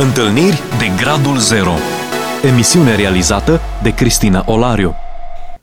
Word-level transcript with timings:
Întâlniri 0.00 0.62
de 0.78 1.02
Gradul 1.02 1.36
Zero 1.36 1.72
Emisiune 2.42 2.94
realizată 2.94 3.60
de 3.82 3.94
Cristina 3.94 4.44
Olariu 4.46 4.94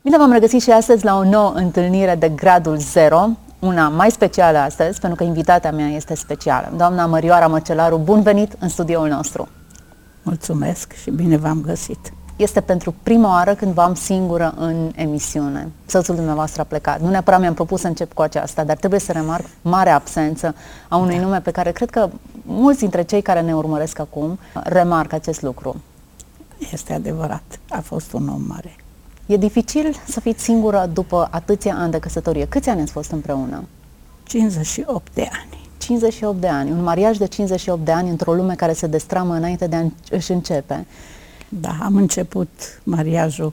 Bine 0.02 0.16
v-am 0.18 0.32
regăsit 0.32 0.62
și 0.62 0.70
astăzi 0.70 1.04
la 1.04 1.16
o 1.16 1.24
nouă 1.24 1.52
întâlnire 1.54 2.14
de 2.14 2.28
Gradul 2.28 2.76
Zero, 2.76 3.28
una 3.58 3.88
mai 3.88 4.10
specială 4.10 4.58
astăzi, 4.58 5.00
pentru 5.00 5.18
că 5.18 5.24
invitata 5.24 5.70
mea 5.70 5.86
este 5.86 6.14
specială. 6.14 6.72
Doamna 6.76 7.06
Mărioara 7.06 7.46
Măcelaru, 7.46 8.00
bun 8.04 8.22
venit 8.22 8.52
în 8.58 8.68
studioul 8.68 9.08
nostru! 9.08 9.48
Mulțumesc 10.22 10.92
și 11.02 11.10
bine 11.10 11.36
v-am 11.36 11.62
găsit! 11.66 12.12
Este 12.36 12.60
pentru 12.60 12.94
prima 13.02 13.28
oară 13.28 13.54
când 13.54 13.72
v-am 13.72 13.94
singură 13.94 14.54
în 14.56 14.92
emisiune. 14.94 15.70
Soțul 15.86 16.14
dumneavoastră 16.14 16.60
a 16.60 16.64
plecat. 16.64 17.00
Nu 17.00 17.08
neapărat 17.08 17.40
mi-am 17.40 17.54
propus 17.54 17.80
să 17.80 17.86
încep 17.86 18.12
cu 18.12 18.22
aceasta, 18.22 18.64
dar 18.64 18.76
trebuie 18.76 19.00
să 19.00 19.12
remarc 19.12 19.44
mare 19.62 19.90
absență 19.90 20.54
a 20.88 20.96
unui 20.96 21.16
da. 21.16 21.20
nume 21.20 21.40
pe 21.40 21.50
care 21.50 21.72
cred 21.72 21.90
că 21.90 22.08
mulți 22.42 22.78
dintre 22.78 23.02
cei 23.02 23.22
care 23.22 23.40
ne 23.40 23.54
urmăresc 23.54 23.98
acum 23.98 24.38
remarcă 24.52 25.14
acest 25.14 25.42
lucru. 25.42 25.76
Este 26.72 26.92
adevărat, 26.92 27.58
a 27.68 27.80
fost 27.80 28.12
un 28.12 28.28
om 28.28 28.42
mare. 28.46 28.76
E 29.26 29.36
dificil 29.36 29.96
să 30.08 30.20
fiți 30.20 30.42
singură 30.42 30.90
după 30.92 31.28
atâția 31.30 31.74
ani 31.78 31.90
de 31.90 31.98
căsătorie. 31.98 32.46
Câți 32.46 32.68
ani 32.68 32.80
ați 32.80 32.92
fost 32.92 33.10
împreună? 33.10 33.64
58 34.22 35.14
de 35.14 35.28
ani. 35.42 35.68
58 35.78 36.40
de 36.40 36.48
ani, 36.48 36.70
un 36.70 36.82
mariaj 36.82 37.16
de 37.16 37.26
58 37.26 37.84
de 37.84 37.92
ani 37.92 38.08
într-o 38.08 38.32
lume 38.34 38.54
care 38.54 38.72
se 38.72 38.86
destramă 38.86 39.34
înainte 39.34 39.66
de 39.66 39.76
a 39.76 39.84
își 40.10 40.32
începe. 40.32 40.86
Da, 41.60 41.78
am 41.82 41.96
început 41.96 42.48
mariajul 42.82 43.52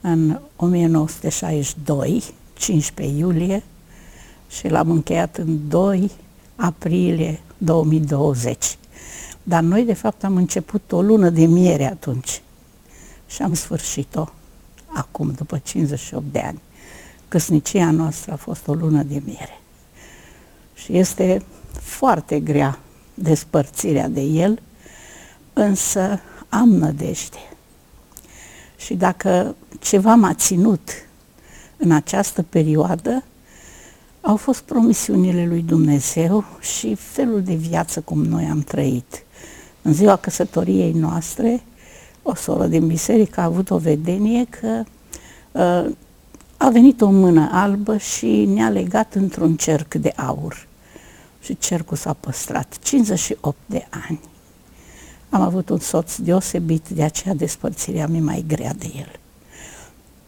în 0.00 0.40
1962, 0.56 2.24
15 2.54 3.16
iulie, 3.16 3.62
și 4.48 4.68
l-am 4.68 4.90
încheiat 4.90 5.36
în 5.36 5.68
2 5.68 6.10
aprilie 6.56 7.40
2020. 7.58 8.78
Dar 9.42 9.62
noi, 9.62 9.84
de 9.84 9.92
fapt, 9.92 10.24
am 10.24 10.36
început 10.36 10.92
o 10.92 11.02
lună 11.02 11.30
de 11.30 11.46
miere 11.46 11.90
atunci 11.90 12.42
și 13.26 13.42
am 13.42 13.54
sfârșit-o 13.54 14.28
acum, 14.86 15.30
după 15.30 15.58
58 15.58 16.24
de 16.32 16.38
ani. 16.38 16.60
Căsnicia 17.28 17.90
noastră 17.90 18.32
a 18.32 18.36
fost 18.36 18.68
o 18.68 18.74
lună 18.74 19.02
de 19.02 19.22
miere. 19.24 19.60
Și 20.74 20.96
este 20.96 21.42
foarte 21.80 22.40
grea 22.40 22.78
despărțirea 23.14 24.08
de 24.08 24.20
el, 24.20 24.62
însă 25.52 26.20
am 26.48 26.68
nădejde. 26.68 27.56
Și 28.76 28.94
dacă 28.94 29.54
ceva 29.80 30.14
m-a 30.14 30.34
ținut 30.34 30.90
în 31.76 31.90
această 31.90 32.42
perioadă, 32.42 33.24
au 34.20 34.36
fost 34.36 34.60
promisiunile 34.60 35.46
lui 35.46 35.62
Dumnezeu 35.62 36.44
și 36.60 36.94
felul 36.94 37.42
de 37.42 37.54
viață 37.54 38.00
cum 38.00 38.24
noi 38.24 38.44
am 38.44 38.60
trăit. 38.60 39.22
În 39.82 39.92
ziua 39.92 40.16
căsătoriei 40.16 40.92
noastre, 40.92 41.62
o 42.22 42.34
soră 42.34 42.66
din 42.66 42.86
biserică 42.86 43.40
a 43.40 43.44
avut 43.44 43.70
o 43.70 43.78
vedenie 43.78 44.44
că 44.44 44.82
uh, 45.52 45.94
a 46.56 46.70
venit 46.70 47.00
o 47.00 47.10
mână 47.10 47.48
albă 47.52 47.96
și 47.96 48.44
ne-a 48.44 48.68
legat 48.68 49.14
într-un 49.14 49.56
cerc 49.56 49.94
de 49.94 50.12
aur. 50.16 50.66
Și 51.40 51.58
cercul 51.58 51.96
s-a 51.96 52.12
păstrat 52.12 52.78
58 52.82 53.56
de 53.66 53.86
ani. 54.08 54.20
Am 55.30 55.40
avut 55.40 55.68
un 55.68 55.78
soț 55.78 56.16
deosebit, 56.16 56.88
de 56.88 57.02
aceea 57.02 57.34
despărțirea 57.34 58.06
mi 58.06 58.20
mai 58.20 58.44
grea 58.46 58.74
de 58.74 58.92
el. 58.96 59.20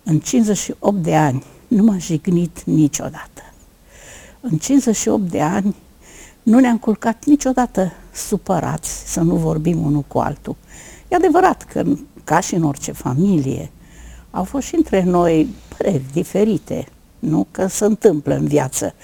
În 0.03 0.19
58 0.19 0.97
de 0.97 1.17
ani 1.17 1.45
nu 1.69 1.83
m-a 1.83 1.99
jignit 1.99 2.63
niciodată. 2.63 3.43
În 4.41 4.59
58 4.59 5.31
de 5.31 5.41
ani 5.41 5.77
nu 6.43 6.59
ne-am 6.59 6.79
culcat 6.79 7.25
niciodată 7.25 7.93
supărați 8.13 9.13
să 9.13 9.21
nu 9.21 9.37
vorbim 9.37 9.85
unul 9.85 10.03
cu 10.03 10.19
altul. 10.19 10.57
E 11.09 11.17
adevărat 11.17 11.63
că, 11.63 11.85
ca 12.25 12.41
și 12.41 12.55
în 12.55 12.63
orice 12.63 12.93
familie, 12.93 13.71
au 14.31 14.45
fost 14.45 14.67
și 14.67 14.75
între 14.75 15.03
noi 15.03 15.49
păreri 15.77 16.03
diferite, 16.13 16.87
nu 17.19 17.47
că 17.51 17.67
se 17.67 17.85
întâmplă 17.85 18.35
în 18.35 18.47
viață. 18.47 18.95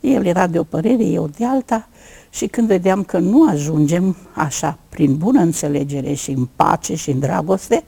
El 0.00 0.26
era 0.26 0.46
de 0.46 0.58
o 0.58 0.62
părere, 0.62 1.04
eu 1.04 1.28
de 1.36 1.44
alta, 1.44 1.88
și 2.32 2.46
când 2.46 2.66
vedeam 2.66 3.02
că 3.02 3.18
nu 3.18 3.48
ajungem 3.48 4.16
așa, 4.34 4.78
prin 4.88 5.16
bună 5.16 5.40
înțelegere 5.40 6.12
și 6.12 6.30
în 6.30 6.48
pace 6.56 6.94
și 6.94 7.10
în 7.10 7.18
dragoste, 7.18 7.84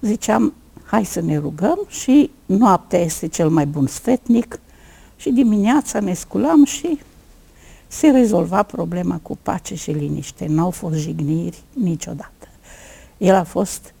ziceam, 0.00 0.54
hai 0.84 1.04
să 1.04 1.20
ne 1.20 1.38
rugăm 1.38 1.78
și 1.88 2.30
noaptea 2.46 2.98
este 2.98 3.26
cel 3.26 3.48
mai 3.48 3.66
bun 3.66 3.86
sfetnic 3.86 4.60
și 5.16 5.30
dimineața 5.30 6.00
ne 6.00 6.14
sculam 6.14 6.64
și 6.64 6.98
se 7.86 8.10
rezolva 8.10 8.62
problema 8.62 9.18
cu 9.22 9.38
pace 9.42 9.74
și 9.74 9.90
liniște. 9.90 10.46
N-au 10.48 10.70
fost 10.70 10.96
jigniri 10.96 11.62
niciodată. 11.74 12.48
El 13.18 13.34
a 13.34 13.44
fost 13.44 13.94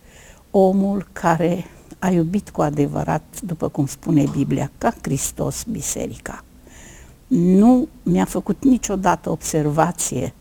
omul 0.50 1.08
care 1.12 1.66
a 1.98 2.10
iubit 2.10 2.50
cu 2.50 2.62
adevărat, 2.62 3.40
după 3.42 3.68
cum 3.68 3.86
spune 3.86 4.24
Biblia, 4.36 4.70
ca 4.78 4.94
Hristos 5.02 5.64
biserica 5.70 6.44
nu 7.36 7.88
mi-a 8.02 8.24
făcut 8.24 8.64
niciodată 8.64 9.30
observație 9.30 10.34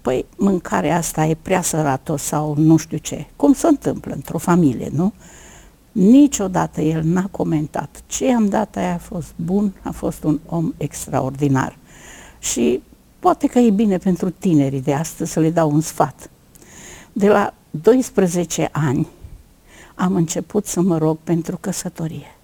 păi 0.00 0.26
mâncarea 0.36 0.96
asta 0.96 1.24
e 1.24 1.36
prea 1.42 1.62
sărată 1.62 2.16
sau 2.16 2.54
nu 2.56 2.76
știu 2.76 2.96
ce. 2.96 3.26
Cum 3.36 3.52
se 3.52 3.66
întâmplă 3.66 4.14
într-o 4.14 4.38
familie, 4.38 4.90
nu? 4.92 5.12
Niciodată 5.92 6.80
el 6.80 7.02
n-a 7.04 7.28
comentat. 7.30 8.02
Ce 8.06 8.34
am 8.34 8.48
dat 8.48 8.76
aia 8.76 8.94
a 8.94 8.98
fost 8.98 9.32
bun, 9.36 9.72
a 9.82 9.90
fost 9.90 10.24
un 10.24 10.40
om 10.46 10.72
extraordinar. 10.76 11.76
Și 12.38 12.82
poate 13.18 13.46
că 13.46 13.58
e 13.58 13.70
bine 13.70 13.98
pentru 13.98 14.30
tinerii 14.30 14.80
de 14.80 14.94
astăzi 14.94 15.32
să 15.32 15.40
le 15.40 15.50
dau 15.50 15.70
un 15.70 15.80
sfat. 15.80 16.30
De 17.12 17.28
la 17.28 17.54
12 17.70 18.68
ani 18.72 19.08
am 19.94 20.14
început 20.14 20.66
să 20.66 20.80
mă 20.80 20.98
rog 20.98 21.18
pentru 21.24 21.56
căsătorie. 21.60 22.36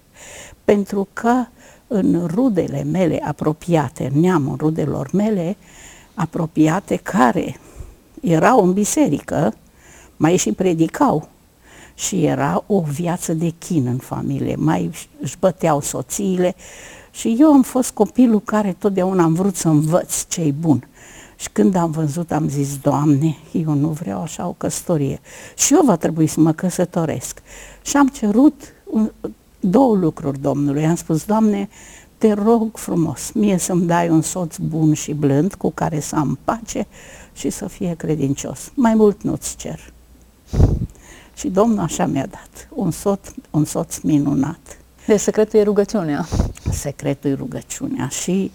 Pentru 0.64 1.08
că 1.12 1.44
în 1.86 2.26
rudele 2.26 2.82
mele 2.82 3.22
apropiate, 3.24 4.10
în 4.14 4.20
neamul 4.20 4.56
rudelor 4.56 5.08
mele 5.12 5.56
apropiate, 6.14 6.96
care 6.96 7.60
erau 8.20 8.64
în 8.64 8.72
biserică, 8.72 9.54
mai 10.16 10.36
și 10.36 10.52
predicau 10.52 11.28
și 11.94 12.24
era 12.24 12.64
o 12.66 12.80
viață 12.80 13.34
de 13.34 13.52
chin 13.58 13.86
în 13.86 13.96
familie, 13.96 14.56
mai 14.56 14.90
își 15.20 15.36
băteau 15.38 15.80
soțiile 15.80 16.54
și 17.10 17.36
eu 17.38 17.52
am 17.52 17.62
fost 17.62 17.90
copilul 17.90 18.40
care 18.40 18.76
totdeauna 18.78 19.22
am 19.22 19.32
vrut 19.32 19.56
să 19.56 19.68
învăț 19.68 20.26
ce-i 20.28 20.52
bun. 20.52 20.88
Și 21.36 21.48
când 21.52 21.74
am 21.74 21.90
văzut, 21.90 22.32
am 22.32 22.48
zis, 22.48 22.76
Doamne, 22.76 23.36
eu 23.52 23.74
nu 23.74 23.88
vreau 23.88 24.22
așa 24.22 24.46
o 24.46 24.52
căsătorie. 24.52 25.20
Și 25.56 25.74
eu 25.74 25.82
va 25.84 25.96
trebui 25.96 26.26
să 26.26 26.40
mă 26.40 26.52
căsătoresc. 26.52 27.42
Și 27.82 27.96
am 27.96 28.08
cerut 28.08 28.62
un, 28.84 29.10
două 29.60 29.96
lucruri 29.96 30.40
Domnului. 30.40 30.86
Am 30.86 30.94
spus, 30.94 31.24
Doamne, 31.24 31.68
te 32.18 32.32
rog 32.32 32.76
frumos, 32.76 33.30
mie 33.34 33.58
să-mi 33.58 33.86
dai 33.86 34.08
un 34.08 34.22
soț 34.22 34.56
bun 34.56 34.94
și 34.94 35.12
blând 35.12 35.54
cu 35.54 35.70
care 35.70 36.00
să 36.00 36.16
am 36.16 36.38
pace 36.44 36.86
și 37.32 37.50
să 37.50 37.68
fie 37.68 37.94
credincios. 37.98 38.70
Mai 38.74 38.94
mult 38.94 39.22
nu-ți 39.22 39.56
cer. 39.56 39.92
Și 41.34 41.48
Domnul 41.48 41.78
așa 41.78 42.06
mi-a 42.06 42.26
dat, 42.26 42.68
un 42.74 42.90
soț, 42.90 43.28
un 43.50 43.64
soț 43.64 43.98
minunat. 43.98 44.78
Deci 45.06 45.20
secretul 45.20 45.58
e 45.58 45.62
rugăciunea. 45.62 46.26
Secretul 46.70 47.30
e 47.30 47.34
rugăciunea 47.34 48.08
și 48.08 48.50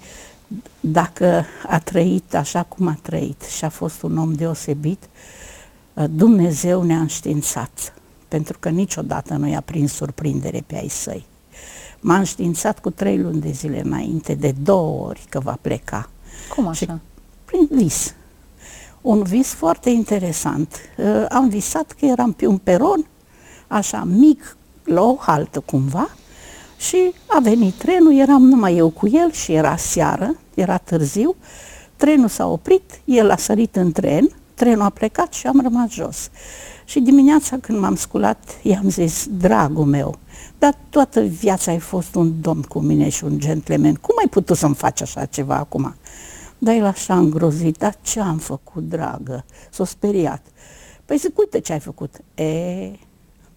dacă 0.80 1.46
a 1.68 1.80
trăit 1.80 2.36
așa 2.36 2.64
cum 2.64 2.88
a 2.88 2.98
trăit 3.02 3.42
și 3.42 3.66
a 3.66 3.70
fost 3.70 4.02
un 4.02 4.18
om 4.18 4.34
deosebit, 4.34 5.04
Dumnezeu 6.10 6.84
ne-a 6.84 7.00
înștiințat 7.00 7.94
pentru 8.32 8.58
că 8.60 8.70
niciodată 8.70 9.34
nu 9.34 9.48
i-a 9.48 9.62
prins 9.62 9.94
surprindere 9.94 10.64
pe 10.68 10.76
ai 10.76 10.88
săi. 10.88 11.26
M-a 12.00 12.18
înștiințat 12.18 12.80
cu 12.80 12.90
trei 12.90 13.18
luni 13.18 13.42
de 13.42 13.52
zile 13.52 13.82
înainte, 13.82 14.34
de 14.34 14.54
două 14.64 15.08
ori 15.08 15.26
că 15.30 15.40
va 15.40 15.58
pleca. 15.62 16.10
Cum 16.56 16.68
așa? 16.68 16.86
Și 16.86 16.92
prin 17.46 17.68
vis. 17.72 18.14
Un 19.02 19.24
vis 19.24 19.54
foarte 19.54 19.90
interesant. 19.90 20.76
Uh, 20.98 21.26
am 21.30 21.50
visat 21.50 21.92
că 21.92 22.06
eram 22.06 22.32
pe 22.32 22.48
un 22.48 22.58
peron, 22.58 23.06
așa 23.68 24.04
mic, 24.04 24.58
la 24.84 25.02
o 25.02 25.16
haltă 25.20 25.60
cumva, 25.60 26.10
și 26.78 27.14
a 27.26 27.40
venit 27.40 27.74
trenul, 27.74 28.20
eram 28.20 28.42
numai 28.42 28.78
eu 28.78 28.90
cu 28.90 29.08
el 29.08 29.32
și 29.32 29.54
era 29.54 29.76
seară, 29.76 30.36
era 30.54 30.78
târziu, 30.78 31.36
trenul 31.96 32.28
s-a 32.28 32.48
oprit, 32.48 33.02
el 33.06 33.32
a 33.32 33.38
sărit 33.38 33.76
în 33.76 33.92
tren, 33.92 34.30
trenul 34.54 34.82
a 34.82 34.90
plecat 34.90 35.34
și 35.34 35.48
am 35.48 35.62
rămas 35.62 35.90
jos. 35.90 36.30
Și 36.92 37.00
dimineața 37.00 37.58
când 37.58 37.80
m-am 37.80 37.96
sculat, 37.96 38.60
i-am 38.62 38.90
zis, 38.90 39.28
dragul 39.32 39.86
meu, 39.86 40.20
dar 40.60 40.78
toată 40.90 41.22
viața 41.22 41.72
ai 41.72 41.80
fost 41.80 42.16
un 42.16 42.42
domn 42.42 42.62
cu 42.62 42.80
mine 42.80 43.10
și 43.10 43.24
un 43.24 43.40
gentleman, 43.40 43.94
cum 43.94 44.16
ai 44.20 44.28
putut 44.30 44.58
să-mi 44.58 44.76
faci 44.76 45.02
așa 45.02 45.26
ceva 45.26 45.56
acum? 45.56 45.96
Dar 46.58 46.76
el 46.76 46.86
așa 46.86 47.18
îngrozit, 47.18 47.78
dar 47.78 47.96
ce 48.02 48.20
am 48.20 48.38
făcut, 48.38 48.84
dragă? 48.90 49.46
S-a 49.70 49.86
speriat. 49.86 50.46
Păi 51.06 51.18
zic, 51.18 51.38
uite 51.38 51.60
ce 51.60 51.74
ai 51.74 51.80
făcut. 51.80 52.16
E, 52.36 52.92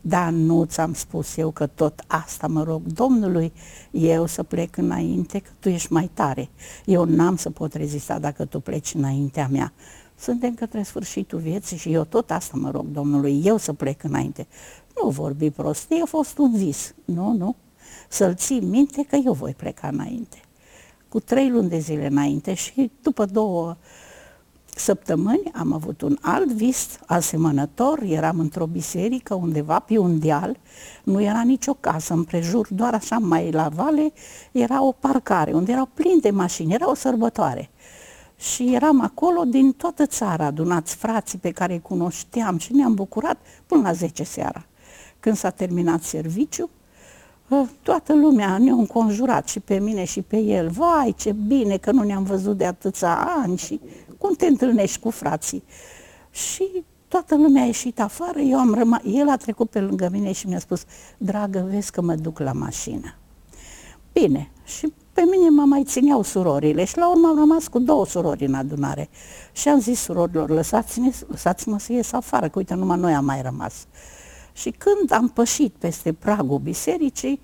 dar 0.01 0.31
nu 0.31 0.65
ți-am 0.65 0.93
spus 0.93 1.37
eu 1.37 1.51
că 1.51 1.67
tot 1.67 2.05
asta 2.07 2.47
mă 2.47 2.63
rog 2.63 2.83
Domnului, 2.83 3.53
eu 3.91 4.27
să 4.27 4.43
plec 4.43 4.77
înainte, 4.77 5.39
că 5.39 5.51
tu 5.59 5.69
ești 5.69 5.93
mai 5.93 6.11
tare. 6.15 6.49
Eu 6.85 7.05
n-am 7.05 7.37
să 7.37 7.51
pot 7.51 7.75
rezista 7.75 8.19
dacă 8.19 8.45
tu 8.45 8.61
pleci 8.61 8.95
înaintea 8.95 9.49
mea. 9.51 9.73
Suntem 10.19 10.55
către 10.55 10.83
sfârșitul 10.83 11.39
vieții 11.39 11.77
și 11.77 11.93
eu 11.93 12.05
tot 12.05 12.31
asta 12.31 12.57
mă 12.57 12.71
rog 12.71 12.87
Domnului, 12.87 13.43
eu 13.45 13.57
să 13.57 13.73
plec 13.73 14.03
înainte. 14.03 14.47
Nu 15.03 15.09
vorbi 15.09 15.51
prostie, 15.51 16.03
a 16.03 16.07
fost 16.07 16.39
un 16.39 16.53
vis. 16.57 16.95
Nu, 17.05 17.33
nu. 17.33 17.57
Să-l 18.09 18.35
ții 18.35 18.61
minte 18.61 19.05
că 19.05 19.17
eu 19.17 19.33
voi 19.33 19.53
pleca 19.53 19.89
înainte. 19.89 20.37
Cu 21.09 21.21
trei 21.21 21.51
luni 21.51 21.69
de 21.69 21.79
zile 21.79 22.07
înainte 22.07 22.55
și 22.55 22.91
după 23.03 23.25
două 23.25 23.77
săptămâni 24.77 25.51
am 25.53 25.73
avut 25.73 26.01
un 26.01 26.17
alt 26.21 26.53
vis 26.53 26.99
asemănător, 27.07 28.03
eram 28.03 28.39
într-o 28.39 28.67
biserică 28.67 29.35
undeva 29.35 29.79
pe 29.79 29.99
un 29.99 30.19
deal, 30.19 30.57
nu 31.05 31.23
era 31.23 31.43
nicio 31.43 31.75
casă 31.75 32.13
împrejur, 32.13 32.67
doar 32.71 32.95
așa 32.95 33.19
mai 33.19 33.51
la 33.51 33.69
vale 33.69 34.13
era 34.53 34.83
o 34.83 34.93
parcare 34.93 35.53
unde 35.53 35.73
erau 35.73 35.89
plini 35.95 36.21
de 36.21 36.31
mașini, 36.31 36.75
era 36.75 36.91
o 36.91 36.95
sărbătoare. 36.95 37.71
Și 38.53 38.75
eram 38.75 39.01
acolo 39.01 39.45
din 39.45 39.73
toată 39.73 40.07
țara, 40.07 40.45
adunați 40.45 40.97
frații 40.97 41.39
pe 41.39 41.51
care 41.51 41.73
îi 41.73 41.81
cunoșteam 41.81 42.59
și 42.59 42.73
ne-am 42.73 42.95
bucurat 42.95 43.39
până 43.67 43.83
la 43.83 43.93
10 43.93 44.25
seara. 44.25 44.67
Când 45.21 45.37
s-a 45.37 45.51
terminat 45.51 46.03
serviciu, 46.03 46.71
ă, 47.51 47.67
toată 47.83 48.15
lumea 48.15 48.59
ne-a 48.59 48.73
înconjurat 48.73 49.49
și 49.49 49.61
pe 49.61 49.79
mine 49.79 50.05
și 50.05 50.23
pe 50.23 50.37
el. 50.37 50.69
Vai, 50.69 51.15
ce 51.17 51.33
bine 51.33 51.77
că 51.77 51.91
nu 51.91 52.03
ne-am 52.03 52.23
văzut 52.23 52.57
de 52.57 52.67
atâția 52.67 53.15
ani 53.43 53.57
și 53.57 53.81
cum 54.19 54.35
te 54.35 54.47
întâlnești 54.47 54.99
cu 54.99 55.11
frații? 55.11 55.63
Și 56.31 56.85
toată 57.09 57.37
lumea 57.37 57.63
a 57.63 57.67
ieșit 57.67 58.01
afară, 58.01 58.39
eu 58.39 58.59
am 58.59 58.75
rămas, 58.75 59.01
el 59.05 59.29
a 59.29 59.37
trecut 59.37 59.71
pe 59.71 59.81
lângă 59.81 60.09
mine 60.13 60.33
și 60.33 60.47
mi-a 60.47 60.59
spus, 60.59 60.85
dragă, 61.19 61.67
vezi 61.71 61.91
că 61.91 62.03
mă 62.03 62.15
duc 62.15 62.39
la 62.39 62.53
mașină. 62.53 63.15
Bine, 64.13 64.51
și 64.65 64.93
pe 65.15 65.23
mine 65.31 65.49
mă 65.49 65.63
mai 65.63 65.85
țineau 65.85 66.23
surorile 66.23 66.85
și 66.85 66.99
la 66.99 67.11
urmă 67.11 67.29
am 67.29 67.39
rămas 67.39 67.69
cu 67.69 67.79
două 67.79 68.07
surori 68.07 68.45
în 68.45 68.55
adunare. 68.55 69.09
Și 69.53 69.69
am 69.69 69.81
zis 69.81 70.01
surorilor, 70.01 70.51
lăsați-mă 70.51 71.13
lăsați 71.27 71.67
să 71.79 71.93
ies 71.93 72.13
afară, 72.13 72.49
că 72.49 72.59
uite, 72.59 72.75
numai 72.75 72.99
noi 72.99 73.15
am 73.15 73.25
mai 73.25 73.43
rămas. 73.43 73.87
Și 74.53 74.71
când 74.71 75.13
am 75.13 75.29
pășit 75.29 75.75
peste 75.79 76.13
pragul 76.13 76.59
bisericii, 76.59 77.41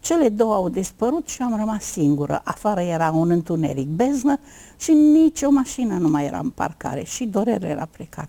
cele 0.00 0.28
două 0.28 0.54
au 0.54 0.68
dispărut 0.68 1.28
și 1.28 1.42
am 1.42 1.56
rămas 1.56 1.84
singură. 1.84 2.40
Afară 2.44 2.80
era 2.80 3.10
un 3.10 3.30
întuneric 3.30 3.88
beznă 3.88 4.38
și 4.76 4.92
nici 4.92 5.42
o 5.42 5.50
mașină 5.50 5.98
nu 5.98 6.08
mai 6.08 6.24
era 6.24 6.38
în 6.38 6.50
parcare 6.50 7.04
și 7.04 7.24
Dorel 7.24 7.62
era 7.62 7.88
plecat. 7.90 8.28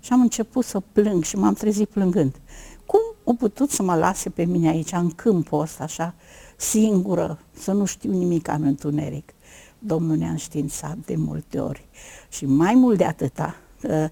Și 0.00 0.12
am 0.12 0.20
început 0.20 0.64
să 0.64 0.80
plâng 0.92 1.24
și 1.24 1.36
m-am 1.36 1.54
trezit 1.54 1.88
plângând. 1.88 2.34
Cum 2.86 3.00
o 3.24 3.32
putut 3.32 3.70
să 3.70 3.82
mă 3.82 3.94
lase 3.94 4.30
pe 4.30 4.44
mine 4.44 4.68
aici, 4.68 4.92
în 4.92 5.10
câmpul 5.10 5.60
ăsta, 5.60 5.82
așa, 5.82 6.14
singură, 6.56 7.38
să 7.52 7.72
nu 7.72 7.84
știu 7.84 8.10
nimic 8.10 8.48
în 8.48 8.62
întuneric? 8.62 9.32
Domnul 9.78 10.16
ne-a 10.16 10.30
înștiințat 10.30 10.96
de 11.04 11.16
multe 11.16 11.58
ori. 11.58 11.88
Și 12.28 12.46
mai 12.46 12.74
mult 12.74 12.98
de 12.98 13.04
atâta, 13.04 13.56
ă, 13.88 14.10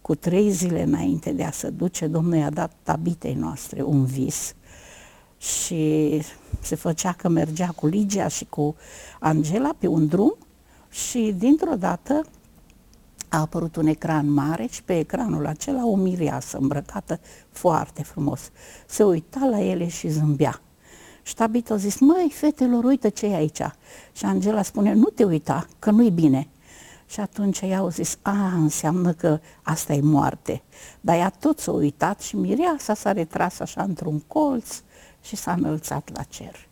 cu 0.00 0.14
trei 0.14 0.50
zile 0.50 0.82
înainte 0.82 1.32
de 1.32 1.44
a 1.44 1.50
se 1.50 1.70
duce, 1.70 2.06
Domnul 2.06 2.34
i-a 2.34 2.50
dat 2.50 2.72
tabitei 2.82 3.34
noastre 3.34 3.82
un 3.82 4.04
vis 4.04 4.54
și 5.38 6.22
se 6.60 6.74
făcea 6.74 7.12
că 7.12 7.28
mergea 7.28 7.68
cu 7.68 7.86
Ligia 7.86 8.28
și 8.28 8.44
cu 8.44 8.76
Angela 9.20 9.74
pe 9.78 9.86
un 9.86 10.06
drum 10.06 10.36
și 10.90 11.34
dintr-o 11.38 11.74
dată 11.74 12.24
a 13.28 13.40
apărut 13.40 13.76
un 13.76 13.86
ecran 13.86 14.30
mare 14.30 14.66
și 14.70 14.82
pe 14.82 14.98
ecranul 14.98 15.46
acela 15.46 15.86
o 15.86 15.96
mireasă 15.96 16.58
îmbrăcată 16.58 17.20
foarte 17.50 18.02
frumos. 18.02 18.50
Se 18.86 19.02
uita 19.02 19.46
la 19.50 19.60
ele 19.60 19.88
și 19.88 20.08
zâmbea. 20.08 20.60
Și 21.22 21.34
Tabit 21.34 21.70
a 21.70 21.76
zis, 21.76 21.98
măi, 21.98 22.32
fetelor, 22.34 22.84
uite 22.84 23.08
ce 23.08 23.26
e 23.26 23.34
aici. 23.34 23.62
Și 24.12 24.24
Angela 24.24 24.62
spune, 24.62 24.92
nu 24.92 25.04
te 25.04 25.24
uita, 25.24 25.66
că 25.78 25.90
nu-i 25.90 26.10
bine. 26.10 26.48
Și 27.06 27.20
atunci 27.20 27.60
ea 27.60 27.78
au 27.78 27.88
zis, 27.88 28.18
a, 28.22 28.52
înseamnă 28.54 29.12
că 29.12 29.40
asta 29.62 29.92
e 29.92 30.00
moarte. 30.00 30.62
Dar 31.00 31.16
ea 31.16 31.30
tot 31.30 31.58
s-a 31.58 31.72
uitat 31.72 32.20
și 32.20 32.36
mireasa 32.36 32.94
s-a 32.94 33.12
retras 33.12 33.58
așa 33.58 33.82
într-un 33.82 34.18
colț 34.18 34.82
și 35.22 35.36
s-a 35.36 35.52
înălțat 35.52 36.10
la 36.12 36.22
cer. 36.22 36.68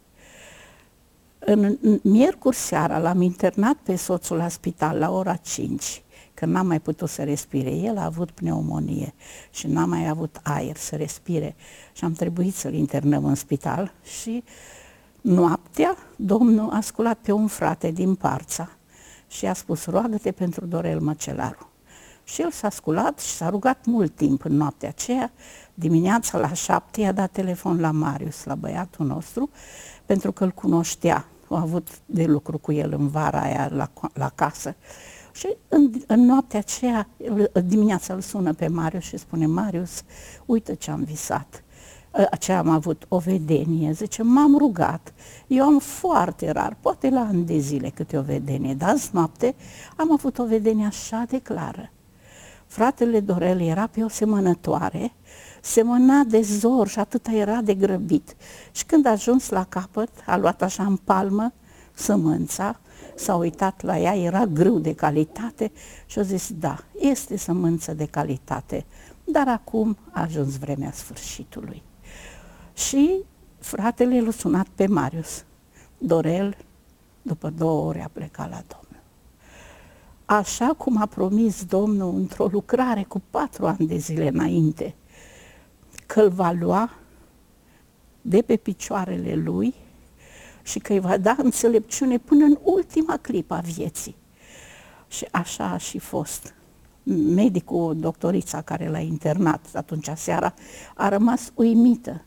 În, 1.38 1.78
în 1.80 2.00
miercuri 2.02 2.56
seara 2.56 2.98
l-am 2.98 3.20
internat 3.20 3.76
pe 3.76 3.96
soțul 3.96 4.36
la 4.36 4.48
spital 4.48 4.98
la 4.98 5.10
ora 5.10 5.36
5, 5.36 6.02
că 6.38 6.46
n-am 6.46 6.66
mai 6.66 6.80
putut 6.80 7.08
să 7.08 7.24
respire. 7.24 7.70
El 7.70 7.98
a 7.98 8.04
avut 8.04 8.30
pneumonie 8.30 9.14
și 9.50 9.66
n-a 9.66 9.84
mai 9.84 10.08
avut 10.08 10.40
aer 10.42 10.76
să 10.76 10.96
respire 10.96 11.56
și 11.92 12.04
am 12.04 12.12
trebuit 12.12 12.54
să-l 12.54 12.74
internăm 12.74 13.24
în 13.24 13.34
spital 13.34 13.92
și 14.02 14.44
noaptea 15.20 15.96
domnul 16.16 16.70
a 16.70 16.80
sculat 16.80 17.18
pe 17.18 17.32
un 17.32 17.46
frate 17.46 17.90
din 17.90 18.14
Parța 18.14 18.70
și 19.28 19.46
a 19.46 19.52
spus, 19.52 19.86
roagă-te 19.86 20.32
pentru 20.32 20.66
Dorel 20.66 21.00
Măcelaru. 21.00 21.70
Și 22.24 22.42
el 22.42 22.50
s-a 22.50 22.70
sculat 22.70 23.18
și 23.18 23.30
s-a 23.30 23.48
rugat 23.48 23.84
mult 23.84 24.16
timp 24.16 24.44
în 24.44 24.56
noaptea 24.56 24.88
aceea. 24.88 25.32
Dimineața 25.74 26.38
la 26.38 26.52
șapte 26.52 27.00
i-a 27.00 27.12
dat 27.12 27.30
telefon 27.30 27.80
la 27.80 27.90
Marius, 27.90 28.44
la 28.44 28.54
băiatul 28.54 29.06
nostru, 29.06 29.50
pentru 30.06 30.32
că 30.32 30.44
îl 30.44 30.50
cunoștea. 30.50 31.26
A 31.50 31.60
avut 31.60 31.88
de 32.06 32.24
lucru 32.24 32.58
cu 32.58 32.72
el 32.72 32.92
în 32.92 33.08
vara 33.08 33.40
aia 33.40 33.68
la, 33.72 33.90
la 34.12 34.28
casă. 34.34 34.76
Și 35.38 35.56
în, 35.68 35.90
în 36.06 36.24
noaptea 36.24 36.58
aceea, 36.58 37.08
dimineața 37.64 38.14
îl 38.14 38.20
sună 38.20 38.52
pe 38.52 38.68
Marius 38.68 39.04
și 39.04 39.16
spune, 39.16 39.46
Marius, 39.46 40.02
uite 40.46 40.74
ce 40.74 40.90
am 40.90 41.02
visat 41.02 41.62
aceea 42.30 42.58
am 42.58 42.68
avut 42.68 43.04
o 43.08 43.18
vedenie, 43.18 43.92
zice, 43.92 44.22
m-am 44.22 44.56
rugat, 44.58 45.14
eu 45.46 45.64
am 45.64 45.78
foarte 45.78 46.50
rar, 46.50 46.76
poate 46.80 47.10
la 47.10 47.20
ani 47.20 47.44
de 47.44 47.58
zile 47.58 47.88
câte 47.88 48.18
o 48.18 48.22
vedenie, 48.22 48.74
dar 48.74 48.88
azi 48.88 49.10
noapte 49.12 49.54
am 49.96 50.12
avut 50.12 50.38
o 50.38 50.46
vedenie 50.46 50.86
așa 50.86 51.24
de 51.28 51.38
clară. 51.38 51.90
Fratele 52.66 53.20
Dorel 53.20 53.60
era 53.60 53.86
pe 53.86 54.02
o 54.02 54.08
semănătoare, 54.08 55.12
semăna 55.60 56.22
de 56.22 56.40
zor 56.40 56.88
și 56.88 56.98
atâta 56.98 57.32
era 57.32 57.60
de 57.60 57.74
grăbit. 57.74 58.36
Și 58.72 58.84
când 58.84 59.06
a 59.06 59.10
ajuns 59.10 59.48
la 59.48 59.64
capăt, 59.64 60.10
a 60.26 60.36
luat 60.36 60.62
așa 60.62 60.84
în 60.84 60.96
palmă 60.96 61.52
sămânța, 61.98 62.80
s-a 63.14 63.34
uitat 63.34 63.82
la 63.82 63.98
ea, 63.98 64.16
era 64.16 64.46
grâu 64.46 64.78
de 64.78 64.94
calitate 64.94 65.72
și 66.06 66.18
a 66.18 66.22
zis, 66.22 66.52
da, 66.52 66.84
este 66.98 67.36
sămânță 67.36 67.94
de 67.94 68.06
calitate, 68.06 68.84
dar 69.24 69.48
acum 69.48 69.96
a 70.10 70.20
ajuns 70.20 70.58
vremea 70.58 70.92
sfârșitului. 70.92 71.82
Și 72.74 73.24
fratele 73.58 74.20
l-a 74.20 74.30
sunat 74.30 74.66
pe 74.74 74.86
Marius. 74.86 75.44
Dorel, 75.98 76.56
după 77.22 77.50
două 77.50 77.86
ore, 77.86 78.04
a 78.04 78.08
plecat 78.08 78.50
la 78.50 78.62
Domnul. 78.66 79.02
Așa 80.24 80.74
cum 80.76 81.00
a 81.00 81.06
promis 81.06 81.64
Domnul 81.64 82.14
într-o 82.14 82.46
lucrare 82.46 83.02
cu 83.02 83.22
patru 83.30 83.66
ani 83.66 83.86
de 83.86 83.96
zile 83.96 84.28
înainte, 84.28 84.94
că 86.06 86.20
îl 86.20 86.28
va 86.28 86.50
lua 86.50 86.90
de 88.22 88.42
pe 88.42 88.56
picioarele 88.56 89.34
lui 89.34 89.74
și 90.68 90.78
că 90.78 90.92
îi 90.92 91.00
va 91.00 91.16
da 91.16 91.36
înțelepciune 91.38 92.18
până 92.18 92.44
în 92.44 92.58
ultima 92.62 93.16
clipă 93.16 93.54
a 93.54 93.60
vieții. 93.60 94.16
Și 95.08 95.26
așa 95.30 95.64
a 95.64 95.76
și 95.76 95.98
fost. 95.98 96.54
Medicul, 97.34 97.96
doctorița 97.96 98.60
care 98.60 98.88
l-a 98.88 98.98
internat 98.98 99.66
atunci 99.72 100.10
seara, 100.14 100.54
a 100.94 101.08
rămas 101.08 101.52
uimită 101.54 102.22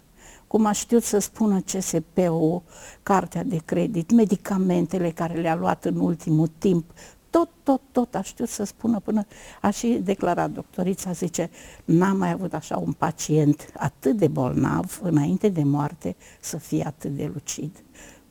cum 0.47 0.65
a 0.65 0.71
știut 0.71 1.03
să 1.03 1.19
spună 1.19 1.59
CSP-ul, 1.59 2.61
cartea 3.03 3.43
de 3.43 3.61
credit, 3.65 4.11
medicamentele 4.11 5.11
care 5.11 5.41
le-a 5.41 5.55
luat 5.55 5.85
în 5.85 5.95
ultimul 5.95 6.49
timp, 6.57 6.85
tot, 7.29 7.49
tot, 7.63 7.81
tot 7.91 8.15
a 8.15 8.21
știut 8.21 8.49
să 8.49 8.63
spună 8.63 8.99
până, 8.99 9.25
a 9.61 9.69
și 9.69 9.87
declarat 9.87 10.51
doctorița, 10.51 11.11
zice, 11.11 11.49
n-am 11.85 12.17
mai 12.17 12.31
avut 12.31 12.53
așa 12.53 12.77
un 12.77 12.91
pacient 12.91 13.71
atât 13.77 14.17
de 14.17 14.27
bolnav 14.27 14.99
înainte 15.03 15.49
de 15.49 15.63
moarte 15.63 16.15
să 16.39 16.57
fie 16.57 16.85
atât 16.85 17.11
de 17.11 17.31
lucid. 17.33 17.83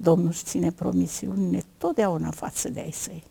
Domnul 0.02 0.28
își 0.28 0.44
ține 0.44 0.70
promisiunile 0.70 1.62
totdeauna 1.78 2.30
față 2.30 2.68
de 2.68 2.80
ai 2.80 2.90
săi. 2.92 3.22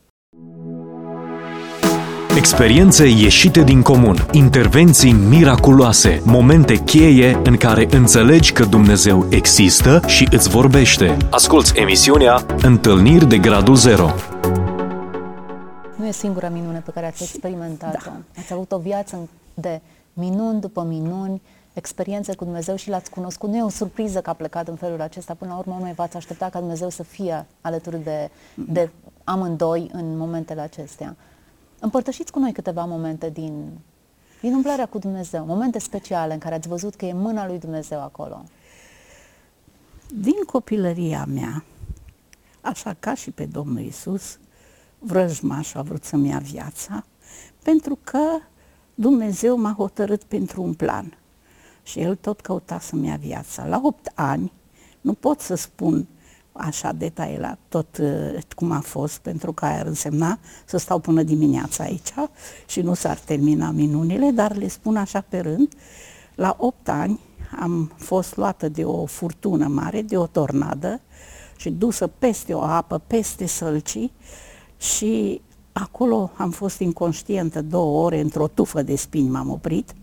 Experiențe 2.38 3.07
ieșite 3.07 3.63
din 3.63 3.81
comun, 3.81 4.15
intervenții 4.31 5.11
miraculoase, 5.11 6.21
momente 6.25 6.75
cheie 6.75 7.41
în 7.43 7.57
care 7.57 7.88
înțelegi 7.91 8.51
că 8.51 8.65
Dumnezeu 8.65 9.25
există 9.29 10.01
și 10.07 10.27
îți 10.31 10.49
vorbește. 10.49 11.17
Asculți 11.31 11.77
emisiunea 11.77 12.45
Întâlniri 12.61 13.27
de 13.27 13.38
Gradul 13.38 13.75
Zero. 13.75 14.09
Nu 15.95 16.07
e 16.07 16.11
singura 16.11 16.49
minune 16.49 16.81
pe 16.85 16.91
care 16.91 17.05
ați 17.05 17.23
experimentat-o. 17.23 17.99
Da. 18.05 18.41
Ați 18.41 18.53
avut 18.53 18.71
o 18.71 18.77
viață 18.77 19.29
de 19.53 19.81
minuni 20.13 20.59
după 20.59 20.85
minuni, 20.89 21.41
experiențe 21.79 22.36
cu 22.36 22.43
Dumnezeu 22.43 22.75
și 22.75 22.89
l-ați 22.89 23.09
cunoscut. 23.09 23.50
Nu 23.50 23.55
e 23.55 23.63
o 23.63 23.69
surpriză 23.69 24.21
că 24.21 24.29
a 24.29 24.33
plecat 24.33 24.67
în 24.67 24.75
felul 24.75 25.01
acesta. 25.01 25.33
Până 25.33 25.51
la 25.51 25.57
urmă, 25.57 25.77
noi 25.79 25.93
v-ați 25.93 26.15
aștepta 26.15 26.50
ca 26.50 26.59
Dumnezeu 26.59 26.89
să 26.89 27.03
fie 27.03 27.45
alături 27.62 28.03
de, 28.03 28.29
de 28.53 28.89
amândoi 29.24 29.89
în 29.93 30.17
momentele 30.17 30.62
acestea. 30.62 31.15
Împărtășiți 31.79 32.31
cu 32.31 32.39
noi 32.39 32.51
câteva 32.51 32.86
momente 32.86 33.29
din, 33.29 33.69
din 34.41 34.53
umblarea 34.53 34.86
cu 34.86 34.98
Dumnezeu, 34.98 35.45
momente 35.45 35.79
speciale 35.79 36.33
în 36.33 36.39
care 36.39 36.55
ați 36.55 36.67
văzut 36.67 36.95
că 36.95 37.05
e 37.05 37.13
mâna 37.13 37.48
lui 37.48 37.59
Dumnezeu 37.59 38.01
acolo. 38.03 38.43
Din 40.13 40.43
copilăria 40.45 41.25
mea, 41.25 41.63
așa 42.62 42.95
ca 43.00 43.13
și 43.13 43.31
pe 43.31 43.45
Domnul 43.45 43.81
Isus, 43.81 44.39
vrăjmașul 45.00 45.79
a 45.79 45.83
vrut 45.83 46.03
să-mi 46.03 46.29
ia 46.29 46.39
viața, 46.39 47.03
Pentru 47.63 47.98
că 48.03 48.39
Dumnezeu 48.95 49.57
m-a 49.57 49.74
hotărât 49.77 50.24
pentru 50.24 50.62
un 50.62 50.74
plan 50.74 51.17
și 51.89 52.00
El 52.00 52.15
tot 52.15 52.41
căuta 52.41 52.79
să-mi 52.79 53.08
ia 53.08 53.15
viața. 53.15 53.65
La 53.65 53.81
8 53.84 54.12
ani, 54.15 54.51
nu 55.01 55.13
pot 55.13 55.39
să 55.39 55.55
spun 55.55 56.08
așa 56.51 56.91
detailat 56.91 57.60
tot 57.69 57.98
uh, 57.98 58.38
cum 58.55 58.72
a 58.72 58.79
fost, 58.79 59.17
pentru 59.17 59.53
că 59.53 59.65
ar 59.65 59.86
însemna 59.86 60.39
să 60.65 60.77
stau 60.77 61.00
până 61.00 61.24
dimineața 61.24 61.84
aici 61.84 62.13
și 62.67 62.81
nu 62.81 62.93
s-ar 62.93 63.17
termina 63.17 63.72
minunile, 63.72 64.29
dar 64.31 64.55
le 64.55 64.67
spun 64.67 64.96
așa 64.96 65.22
pe 65.22 65.39
rând. 65.39 65.74
La 66.36 66.55
8 66.60 66.89
ani 66.89 67.19
am 67.60 67.91
fost 67.96 68.38
luată 68.38 68.69
de 68.69 68.84
o 68.84 69.05
furtună 69.05 69.67
mare, 69.67 70.01
de 70.01 70.17
o 70.17 70.27
tornadă 70.27 71.01
și 71.58 71.69
dusă 71.69 72.08
peste 72.08 72.53
o 72.53 72.62
apă, 72.62 73.01
peste 73.08 73.46
sălcii 73.46 74.12
și 74.77 75.41
acolo 75.72 76.31
am 76.36 76.51
fost 76.51 76.79
inconștientă 76.79 77.62
două 77.62 78.05
ore, 78.05 78.19
într-o 78.19 78.48
tufă 78.48 78.81
de 78.81 78.96
spini 78.96 79.29
m-am 79.29 79.50
oprit. 79.50 79.93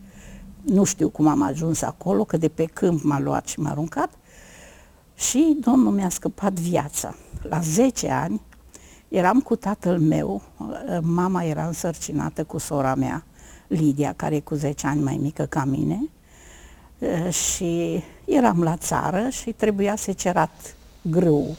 Nu 0.66 0.85
știu 0.85 1.08
cum 1.08 1.26
am 1.26 1.42
ajuns 1.42 1.82
acolo, 1.82 2.25
că 2.25 2.37
de 2.37 2.49
pe 2.49 2.64
câmp 2.64 3.02
m-a 3.02 3.20
luat 3.20 3.46
și 3.46 3.61
m-a 3.61 3.70
aruncat 3.70 4.11
și 5.14 5.56
Domnul 5.61 5.92
mi-a 5.92 6.08
scăpat 6.08 6.52
viața. 6.52 7.14
La 7.42 7.61
10 7.61 8.11
ani 8.11 8.40
eram 9.08 9.40
cu 9.40 9.56
tatăl 9.56 9.99
meu, 9.99 10.42
mama 11.00 11.42
era 11.42 11.66
însărcinată 11.66 12.44
cu 12.44 12.58
sora 12.58 12.94
mea, 12.94 13.25
Lidia, 13.66 14.12
care 14.16 14.35
e 14.35 14.40
cu 14.40 14.54
10 14.54 14.87
ani 14.87 15.02
mai 15.02 15.18
mică 15.23 15.44
ca 15.44 15.64
mine, 15.64 16.08
și 17.30 18.02
eram 18.25 18.62
la 18.62 18.76
țară 18.76 19.28
și 19.28 19.52
trebuia 19.52 19.96
secerat 19.96 20.76
grâu. 21.02 21.56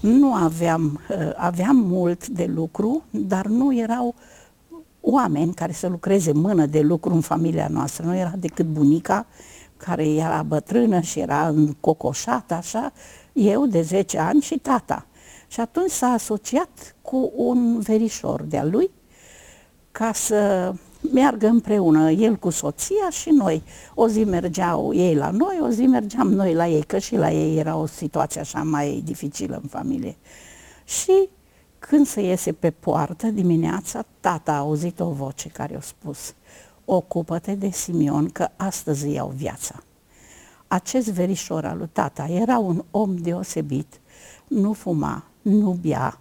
Nu 0.00 0.34
aveam, 0.34 1.00
aveam 1.36 1.76
mult 1.76 2.26
de 2.28 2.44
lucru, 2.44 3.02
dar 3.10 3.46
nu 3.46 3.78
erau 3.78 4.14
oameni 5.00 5.54
care 5.54 5.72
să 5.72 5.88
lucreze 5.88 6.32
mână 6.32 6.66
de 6.66 6.80
lucru 6.80 7.14
în 7.14 7.20
familia 7.20 7.68
noastră. 7.68 8.06
Nu 8.06 8.16
era 8.16 8.32
decât 8.38 8.66
bunica 8.66 9.26
care 9.76 10.08
era 10.08 10.42
bătrână 10.42 11.00
și 11.00 11.18
era 11.18 11.54
cocoșată 11.80 12.54
așa, 12.54 12.92
eu 13.32 13.66
de 13.66 13.82
10 13.82 14.18
ani 14.18 14.40
și 14.40 14.58
tata. 14.58 15.06
Și 15.48 15.60
atunci 15.60 15.90
s-a 15.90 16.06
asociat 16.06 16.96
cu 17.02 17.32
un 17.36 17.80
verișor 17.80 18.42
de-a 18.42 18.64
lui 18.64 18.90
ca 19.90 20.12
să 20.12 20.72
meargă 21.12 21.46
împreună, 21.46 22.10
el 22.10 22.36
cu 22.36 22.50
soția 22.50 23.10
și 23.10 23.30
noi. 23.30 23.62
O 23.94 24.08
zi 24.08 24.24
mergeau 24.24 24.94
ei 24.94 25.14
la 25.14 25.30
noi, 25.30 25.58
o 25.62 25.68
zi 25.68 25.86
mergeam 25.86 26.32
noi 26.32 26.54
la 26.54 26.68
ei, 26.68 26.82
că 26.82 26.98
și 26.98 27.16
la 27.16 27.30
ei 27.30 27.58
era 27.58 27.76
o 27.76 27.86
situație 27.86 28.40
așa 28.40 28.62
mai 28.62 29.02
dificilă 29.04 29.58
în 29.62 29.68
familie. 29.68 30.16
Și 30.84 31.28
când 31.80 32.06
se 32.06 32.20
iese 32.20 32.52
pe 32.52 32.70
poartă 32.70 33.26
dimineața, 33.26 34.04
tata 34.20 34.52
a 34.52 34.58
auzit 34.58 35.00
o 35.00 35.10
voce 35.10 35.48
care 35.48 35.72
i-a 35.72 35.80
spus 35.80 36.34
ocupă-te 36.92 37.54
de 37.54 37.70
Simion 37.70 38.28
că 38.28 38.48
astăzi 38.56 39.10
iau 39.10 39.32
viața. 39.36 39.82
Acest 40.68 41.08
verișor 41.08 41.64
al 41.64 41.78
lui 41.78 41.88
tata 41.92 42.24
era 42.24 42.58
un 42.58 42.84
om 42.90 43.16
deosebit, 43.16 44.00
nu 44.48 44.72
fuma, 44.72 45.24
nu 45.42 45.78
bea, 45.80 46.20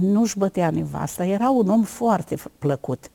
nu-și 0.00 0.38
bătea 0.38 0.70
nevasta, 0.70 1.24
era 1.24 1.50
un 1.50 1.68
om 1.68 1.82
foarte 1.82 2.36
plăcut. 2.58 3.10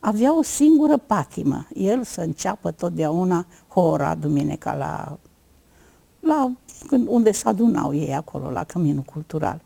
Avea 0.00 0.38
o 0.38 0.42
singură 0.42 0.96
patimă, 0.96 1.66
el 1.74 2.04
să 2.04 2.20
înceapă 2.20 2.70
totdeauna 2.70 3.46
hora 3.68 4.14
duminica 4.14 4.74
la, 4.74 5.18
la 6.20 6.52
unde 7.06 7.32
se 7.32 7.48
adunau 7.48 7.94
ei 7.94 8.14
acolo, 8.14 8.50
la 8.50 8.64
căminul 8.64 9.02
cultural. 9.02 9.60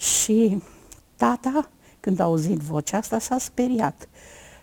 Și 0.00 0.62
tata, 1.16 1.70
când 2.00 2.20
a 2.20 2.24
auzit 2.24 2.58
vocea 2.58 2.96
asta, 2.96 3.18
s-a 3.18 3.38
speriat 3.38 4.08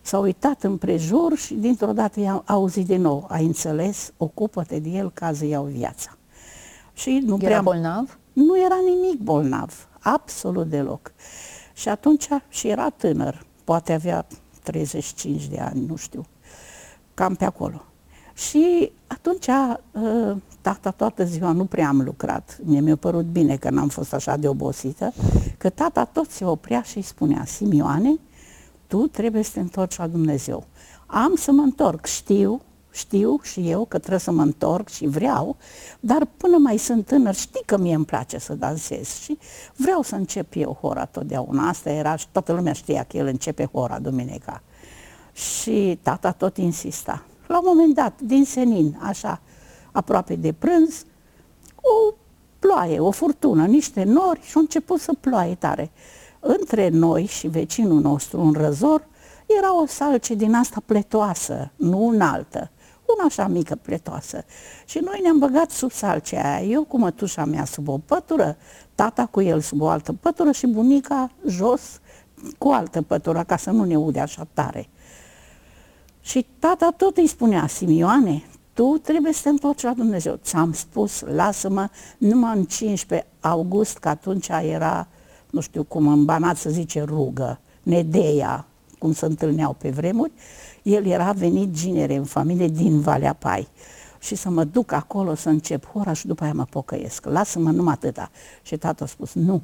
S-a 0.07 0.19
uitat 0.19 0.63
împrejur 0.63 1.37
și 1.37 1.53
dintr-o 1.53 1.93
dată 1.93 2.19
i-a 2.19 2.43
auzit 2.45 2.85
din 2.85 3.01
nou. 3.01 3.25
A 3.29 3.37
înțeles, 3.37 4.13
ocupă-te 4.17 4.79
de 4.79 4.89
el 4.89 5.11
ca 5.11 5.33
să 5.33 5.45
iau 5.45 5.63
viața. 5.63 6.17
Și 6.93 7.21
nu 7.25 7.37
era 7.39 7.45
prea... 7.45 7.61
bolnav? 7.61 8.19
Nu 8.33 8.59
era 8.59 8.75
nimic 8.85 9.19
bolnav, 9.19 9.87
absolut 9.99 10.67
deloc. 10.67 11.11
Și 11.73 11.89
atunci 11.89 12.27
și 12.49 12.67
era 12.67 12.89
tânăr, 12.89 13.45
poate 13.63 13.93
avea 13.93 14.27
35 14.63 15.47
de 15.47 15.59
ani, 15.59 15.85
nu 15.85 15.95
știu, 15.95 16.25
cam 17.13 17.35
pe 17.35 17.45
acolo. 17.45 17.85
Și 18.37 18.91
atunci 19.07 19.47
uh, 19.47 20.35
tata 20.61 20.91
toată 20.91 21.23
ziua 21.23 21.51
nu 21.51 21.65
prea 21.65 21.87
am 21.87 22.01
lucrat. 22.01 22.59
Mie 22.63 22.79
mi-a 22.79 22.95
părut 22.95 23.25
bine 23.25 23.55
că 23.55 23.69
n-am 23.69 23.87
fost 23.87 24.13
așa 24.13 24.35
de 24.35 24.47
obosită, 24.47 25.13
că 25.57 25.69
tata 25.69 26.05
tot 26.05 26.29
se 26.29 26.45
oprea 26.45 26.81
și 26.81 26.97
îi 26.97 27.03
spunea, 27.03 27.45
Simioane, 27.45 28.19
tu 28.87 29.07
trebuie 29.07 29.43
să 29.43 29.51
te 29.53 29.59
întorci 29.59 29.97
la 29.97 30.07
Dumnezeu. 30.07 30.63
Am 31.05 31.35
să 31.35 31.51
mă 31.51 31.61
întorc, 31.61 32.05
știu, 32.05 32.61
știu 32.91 33.39
și 33.43 33.69
eu 33.69 33.85
că 33.85 33.97
trebuie 33.97 34.19
să 34.19 34.31
mă 34.31 34.41
întorc 34.41 34.87
și 34.87 35.07
vreau, 35.07 35.55
dar 35.99 36.27
până 36.37 36.57
mai 36.57 36.77
sunt 36.77 37.05
tânăr, 37.05 37.35
știi 37.35 37.63
că 37.65 37.77
mie 37.77 37.95
îmi 37.95 38.05
place 38.05 38.37
să 38.37 38.53
dansez 38.53 39.15
și 39.15 39.37
vreau 39.75 40.01
să 40.01 40.15
încep 40.15 40.53
eu 40.55 40.77
hora 40.81 41.05
totdeauna. 41.05 41.67
Asta 41.67 41.89
era 41.89 42.15
și 42.15 42.27
toată 42.31 42.53
lumea 42.53 42.73
știa 42.73 43.03
că 43.03 43.17
el 43.17 43.25
începe 43.25 43.69
hora 43.71 43.99
duminica. 43.99 44.61
Și 45.33 45.99
tata 46.01 46.31
tot 46.31 46.57
insista. 46.57 47.23
La 47.47 47.57
un 47.57 47.63
moment 47.65 47.93
dat, 47.93 48.21
din 48.21 48.45
senin, 48.45 48.97
așa, 49.01 49.41
aproape 49.91 50.35
de 50.35 50.53
prânz, 50.53 51.05
o 51.75 52.13
ploaie, 52.59 52.99
o 52.99 53.11
furtună, 53.11 53.65
niște 53.65 54.03
nori 54.03 54.41
și 54.41 54.51
au 54.55 54.61
început 54.61 54.99
să 54.99 55.11
ploaie 55.19 55.55
tare 55.55 55.91
între 56.39 56.89
noi 56.89 57.25
și 57.25 57.47
vecinul 57.47 58.01
nostru, 58.01 58.39
un 58.39 58.53
răzor, 58.53 59.07
era 59.59 59.81
o 59.81 59.85
salce 59.85 60.33
din 60.33 60.53
asta 60.53 60.81
pletoasă, 60.85 61.71
nu 61.75 62.07
înaltă, 62.07 62.71
una 63.15 63.25
așa 63.25 63.47
mică 63.47 63.75
pletoasă. 63.75 64.43
Și 64.85 64.99
noi 64.99 65.19
ne-am 65.21 65.37
băgat 65.37 65.71
sub 65.71 65.91
salcea 65.91 66.55
aia, 66.55 66.65
eu 66.65 66.83
cu 66.83 66.97
mătușa 66.97 67.45
mea 67.45 67.65
sub 67.65 67.87
o 67.87 67.97
pătură, 67.97 68.57
tata 68.95 69.25
cu 69.25 69.41
el 69.41 69.59
sub 69.61 69.81
o 69.81 69.87
altă 69.87 70.13
pătură 70.13 70.51
și 70.51 70.67
bunica 70.67 71.31
jos 71.47 71.99
cu 72.57 72.69
altă 72.69 73.01
pătură, 73.01 73.43
ca 73.43 73.57
să 73.57 73.71
nu 73.71 73.83
ne 73.83 73.95
ude 73.95 74.19
așa 74.19 74.47
tare. 74.53 74.89
Și 76.27 76.45
tata 76.59 76.93
tot 76.97 77.17
îi 77.17 77.27
spunea, 77.27 77.67
Simioane, 77.67 78.43
tu 78.73 78.97
trebuie 79.01 79.33
să 79.33 79.41
te 79.43 79.49
întorci 79.49 79.81
la 79.81 79.93
Dumnezeu. 79.93 80.39
Ți-am 80.43 80.73
spus, 80.73 81.21
lasă-mă 81.21 81.89
numai 82.17 82.57
în 82.57 82.65
15 82.65 83.27
august, 83.39 83.97
că 83.97 84.09
atunci 84.09 84.47
era 84.47 85.07
nu 85.49 85.59
știu 85.59 85.83
cum 85.83 86.07
în 86.07 86.25
Banat 86.25 86.57
să 86.57 86.69
zice 86.69 87.01
rugă, 87.01 87.59
Nedeia, 87.83 88.65
cum 88.99 89.13
se 89.13 89.25
întâlneau 89.25 89.73
pe 89.73 89.89
vremuri, 89.89 90.31
el 90.83 91.05
era 91.05 91.31
venit 91.31 91.71
ginere 91.71 92.15
în 92.15 92.23
familie 92.23 92.67
din 92.67 92.99
Valea 92.99 93.33
Pai 93.33 93.67
și 94.19 94.35
să 94.35 94.49
mă 94.49 94.63
duc 94.63 94.91
acolo 94.91 95.35
să 95.35 95.49
încep 95.49 95.85
hora 95.91 96.13
și 96.13 96.27
după 96.27 96.43
aia 96.43 96.53
mă 96.53 96.65
pocăiesc. 96.69 97.25
Lasă-mă 97.25 97.71
numai 97.71 97.93
atâta. 97.93 98.31
Și 98.61 98.77
tatăl 98.77 99.05
a 99.05 99.09
spus, 99.09 99.33
nu, 99.33 99.61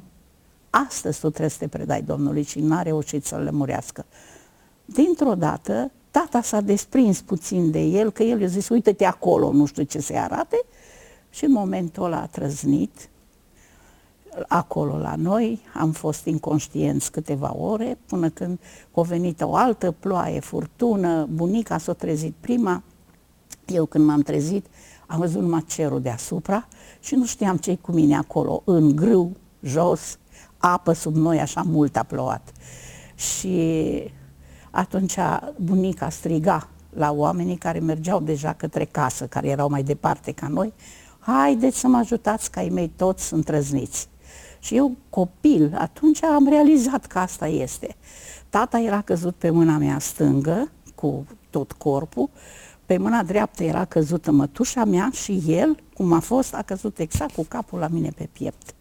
astăzi 0.70 1.20
tu 1.20 1.28
trebuie 1.28 1.50
să 1.50 1.58
te 1.58 1.68
predai 1.68 2.02
Domnului 2.02 2.42
și 2.42 2.60
n-a 2.60 2.82
reușit 2.82 3.24
să-l 3.24 3.42
lămurească. 3.42 4.04
Dintr-o 4.84 5.34
dată, 5.34 5.90
tata 6.14 6.42
s-a 6.42 6.60
desprins 6.60 7.20
puțin 7.20 7.70
de 7.70 7.80
el, 7.80 8.10
că 8.10 8.22
el 8.22 8.40
i-a 8.40 8.46
zis, 8.46 8.68
uite-te 8.68 9.04
acolo, 9.04 9.52
nu 9.52 9.64
știu 9.64 9.82
ce 9.82 9.98
se 9.98 10.16
arate, 10.16 10.64
și 11.30 11.44
în 11.44 11.52
momentul 11.52 12.04
ăla 12.04 12.20
a 12.20 12.26
trăznit. 12.26 13.08
Acolo 14.48 14.98
la 14.98 15.14
noi, 15.16 15.60
am 15.74 15.92
fost 15.92 16.24
inconștienți 16.24 17.10
câteva 17.10 17.56
ore, 17.56 17.98
până 18.06 18.28
când 18.28 18.58
a 18.94 19.00
venit 19.00 19.40
o 19.40 19.54
altă 19.54 19.90
ploaie, 19.90 20.40
furtună, 20.40 21.24
bunica 21.30 21.78
s-a 21.78 21.92
trezit 21.92 22.34
prima, 22.40 22.82
eu 23.66 23.86
când 23.86 24.04
m-am 24.04 24.20
trezit 24.20 24.66
am 25.06 25.18
văzut 25.18 25.42
numai 25.42 25.64
cerul 25.68 26.00
deasupra 26.00 26.68
și 27.00 27.14
nu 27.14 27.24
știam 27.24 27.56
ce 27.56 27.76
cu 27.76 27.92
mine 27.92 28.16
acolo, 28.16 28.62
în 28.64 28.96
grâu, 28.96 29.36
jos, 29.62 30.18
apă 30.58 30.92
sub 30.92 31.16
noi, 31.16 31.40
așa 31.40 31.62
mult 31.62 31.96
a 31.96 32.02
plouat. 32.02 32.52
Și 33.14 34.12
atunci 34.74 35.16
bunica 35.56 36.08
striga 36.08 36.68
la 36.90 37.12
oamenii 37.12 37.56
care 37.56 37.78
mergeau 37.78 38.20
deja 38.20 38.52
către 38.52 38.84
casă, 38.84 39.26
care 39.26 39.48
erau 39.48 39.68
mai 39.68 39.82
departe 39.82 40.32
ca 40.32 40.48
noi, 40.48 40.72
haideți 41.18 41.78
să 41.78 41.88
mă 41.88 41.96
ajutați 41.96 42.50
că 42.50 42.58
ai 42.58 42.68
mei 42.68 42.92
toți 42.96 43.24
sunt 43.24 43.44
trăzniți. 43.44 44.08
Și 44.58 44.76
eu, 44.76 44.96
copil, 45.10 45.74
atunci 45.78 46.22
am 46.22 46.48
realizat 46.48 47.06
că 47.06 47.18
asta 47.18 47.46
este. 47.46 47.96
Tata 48.50 48.78
era 48.78 49.00
căzut 49.00 49.34
pe 49.34 49.50
mâna 49.50 49.76
mea 49.76 49.98
stângă, 49.98 50.70
cu 50.94 51.26
tot 51.50 51.72
corpul, 51.72 52.30
pe 52.86 52.96
mâna 52.96 53.22
dreaptă 53.22 53.64
era 53.64 53.84
căzută 53.84 54.30
mătușa 54.30 54.84
mea 54.84 55.10
și 55.12 55.42
el, 55.46 55.76
cum 55.94 56.12
a 56.12 56.20
fost, 56.20 56.54
a 56.54 56.62
căzut 56.62 56.98
exact 56.98 57.34
cu 57.34 57.44
capul 57.48 57.78
la 57.78 57.88
mine 57.88 58.10
pe 58.16 58.28
piept. 58.32 58.74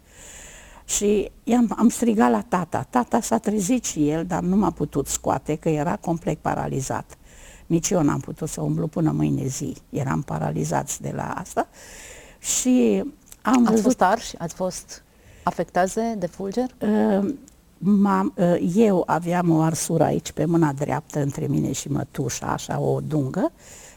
Și 0.95 1.31
am, 1.57 1.73
am 1.77 1.89
strigat 1.89 2.31
la 2.31 2.41
tata. 2.47 2.87
Tata 2.89 3.21
s-a 3.21 3.37
trezit 3.37 3.83
și 3.83 4.09
el, 4.09 4.25
dar 4.25 4.41
nu 4.41 4.55
m-a 4.55 4.71
putut 4.71 5.07
scoate, 5.07 5.55
că 5.55 5.69
era 5.69 5.95
complet 5.95 6.37
paralizat. 6.37 7.17
Nici 7.65 7.89
eu 7.89 8.01
n-am 8.01 8.19
putut 8.19 8.49
să 8.49 8.61
umblu 8.61 8.87
până 8.87 9.11
mâine 9.11 9.45
zi. 9.45 9.75
Eram 9.89 10.21
paralizați 10.21 11.01
de 11.01 11.11
la 11.15 11.23
asta. 11.23 11.67
Și 12.39 13.03
am 13.41 13.53
Ați 13.53 13.69
văzut... 13.69 13.83
fost 13.83 14.01
arși? 14.01 14.37
Ați 14.37 14.55
fost 14.55 15.03
afectaze 15.43 16.15
de 16.17 16.25
fulger? 16.25 16.69
Uh, 16.79 17.33
ă, 18.37 18.57
eu 18.75 19.03
aveam 19.05 19.49
o 19.49 19.61
arsură 19.61 20.03
aici 20.03 20.31
pe 20.31 20.45
mâna 20.45 20.73
dreaptă 20.73 21.19
între 21.19 21.47
mine 21.47 21.71
și 21.71 21.91
mătușa, 21.91 22.45
așa 22.45 22.79
o 22.79 22.99
dungă. 22.99 23.51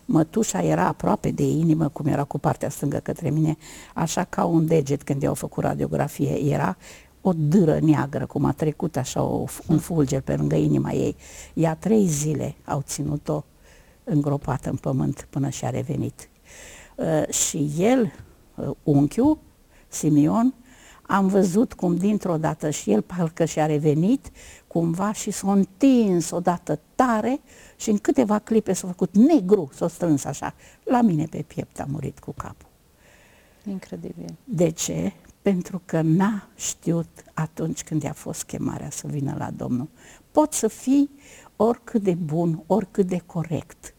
Mătușa 0.08 0.62
era 0.62 0.86
aproape 0.86 1.30
de 1.30 1.42
inimă, 1.42 1.88
cum 1.88 2.06
era 2.06 2.24
cu 2.24 2.38
partea 2.38 2.68
stângă 2.68 2.98
către 2.98 3.30
mine, 3.30 3.56
așa 3.94 4.24
ca 4.24 4.44
un 4.44 4.66
deget 4.66 5.02
când 5.02 5.22
i-au 5.22 5.34
făcut 5.34 5.62
radiografie. 5.62 6.38
Era 6.38 6.76
o 7.20 7.32
dâră 7.36 7.78
neagră, 7.80 8.26
cum 8.26 8.44
a 8.44 8.52
trecut 8.52 8.96
așa 8.96 9.22
o, 9.22 9.44
un 9.68 9.78
fulger 9.78 10.20
pe 10.20 10.36
lângă 10.36 10.54
inima 10.54 10.92
ei. 10.92 11.16
Ea 11.54 11.74
trei 11.74 12.06
zile 12.06 12.54
au 12.64 12.82
ținut-o 12.86 13.44
îngropată 14.04 14.70
în 14.70 14.76
pământ 14.76 15.26
până 15.30 15.48
și-a 15.48 15.70
revenit. 15.70 16.28
Uh, 16.96 17.28
și 17.28 17.70
el, 17.78 18.12
uh, 18.54 18.70
unchiul, 18.82 19.38
Simion, 19.88 20.54
am 21.02 21.26
văzut 21.26 21.72
cum 21.72 21.96
dintr-o 21.96 22.36
dată 22.36 22.70
și 22.70 22.90
el 22.90 23.02
parcă 23.02 23.44
și-a 23.44 23.66
revenit 23.66 24.30
cumva 24.76 25.12
și 25.12 25.30
s-a 25.30 25.52
întins 25.52 26.30
odată 26.30 26.78
tare 26.94 27.40
și 27.76 27.90
în 27.90 27.98
câteva 27.98 28.38
clipe 28.38 28.72
s-a 28.72 28.86
făcut 28.86 29.16
negru, 29.16 29.70
s-a 29.74 29.88
strâns 29.88 30.24
așa. 30.24 30.54
La 30.84 31.00
mine 31.00 31.26
pe 31.30 31.44
piept 31.46 31.80
a 31.80 31.86
murit 31.88 32.18
cu 32.18 32.32
capul. 32.32 32.68
Incredibil. 33.68 34.34
De 34.44 34.70
ce? 34.70 35.12
Pentru 35.42 35.82
că 35.84 36.00
n-a 36.00 36.48
știut 36.54 37.24
atunci 37.34 37.84
când 37.84 38.02
i-a 38.02 38.12
fost 38.12 38.44
chemarea 38.44 38.90
să 38.90 39.06
vină 39.06 39.34
la 39.38 39.50
Domnul. 39.56 39.88
Poți 40.30 40.58
să 40.58 40.68
fii 40.68 41.10
oricât 41.56 42.02
de 42.02 42.14
bun, 42.14 42.62
oricât 42.66 43.06
de 43.06 43.22
corect, 43.26 43.94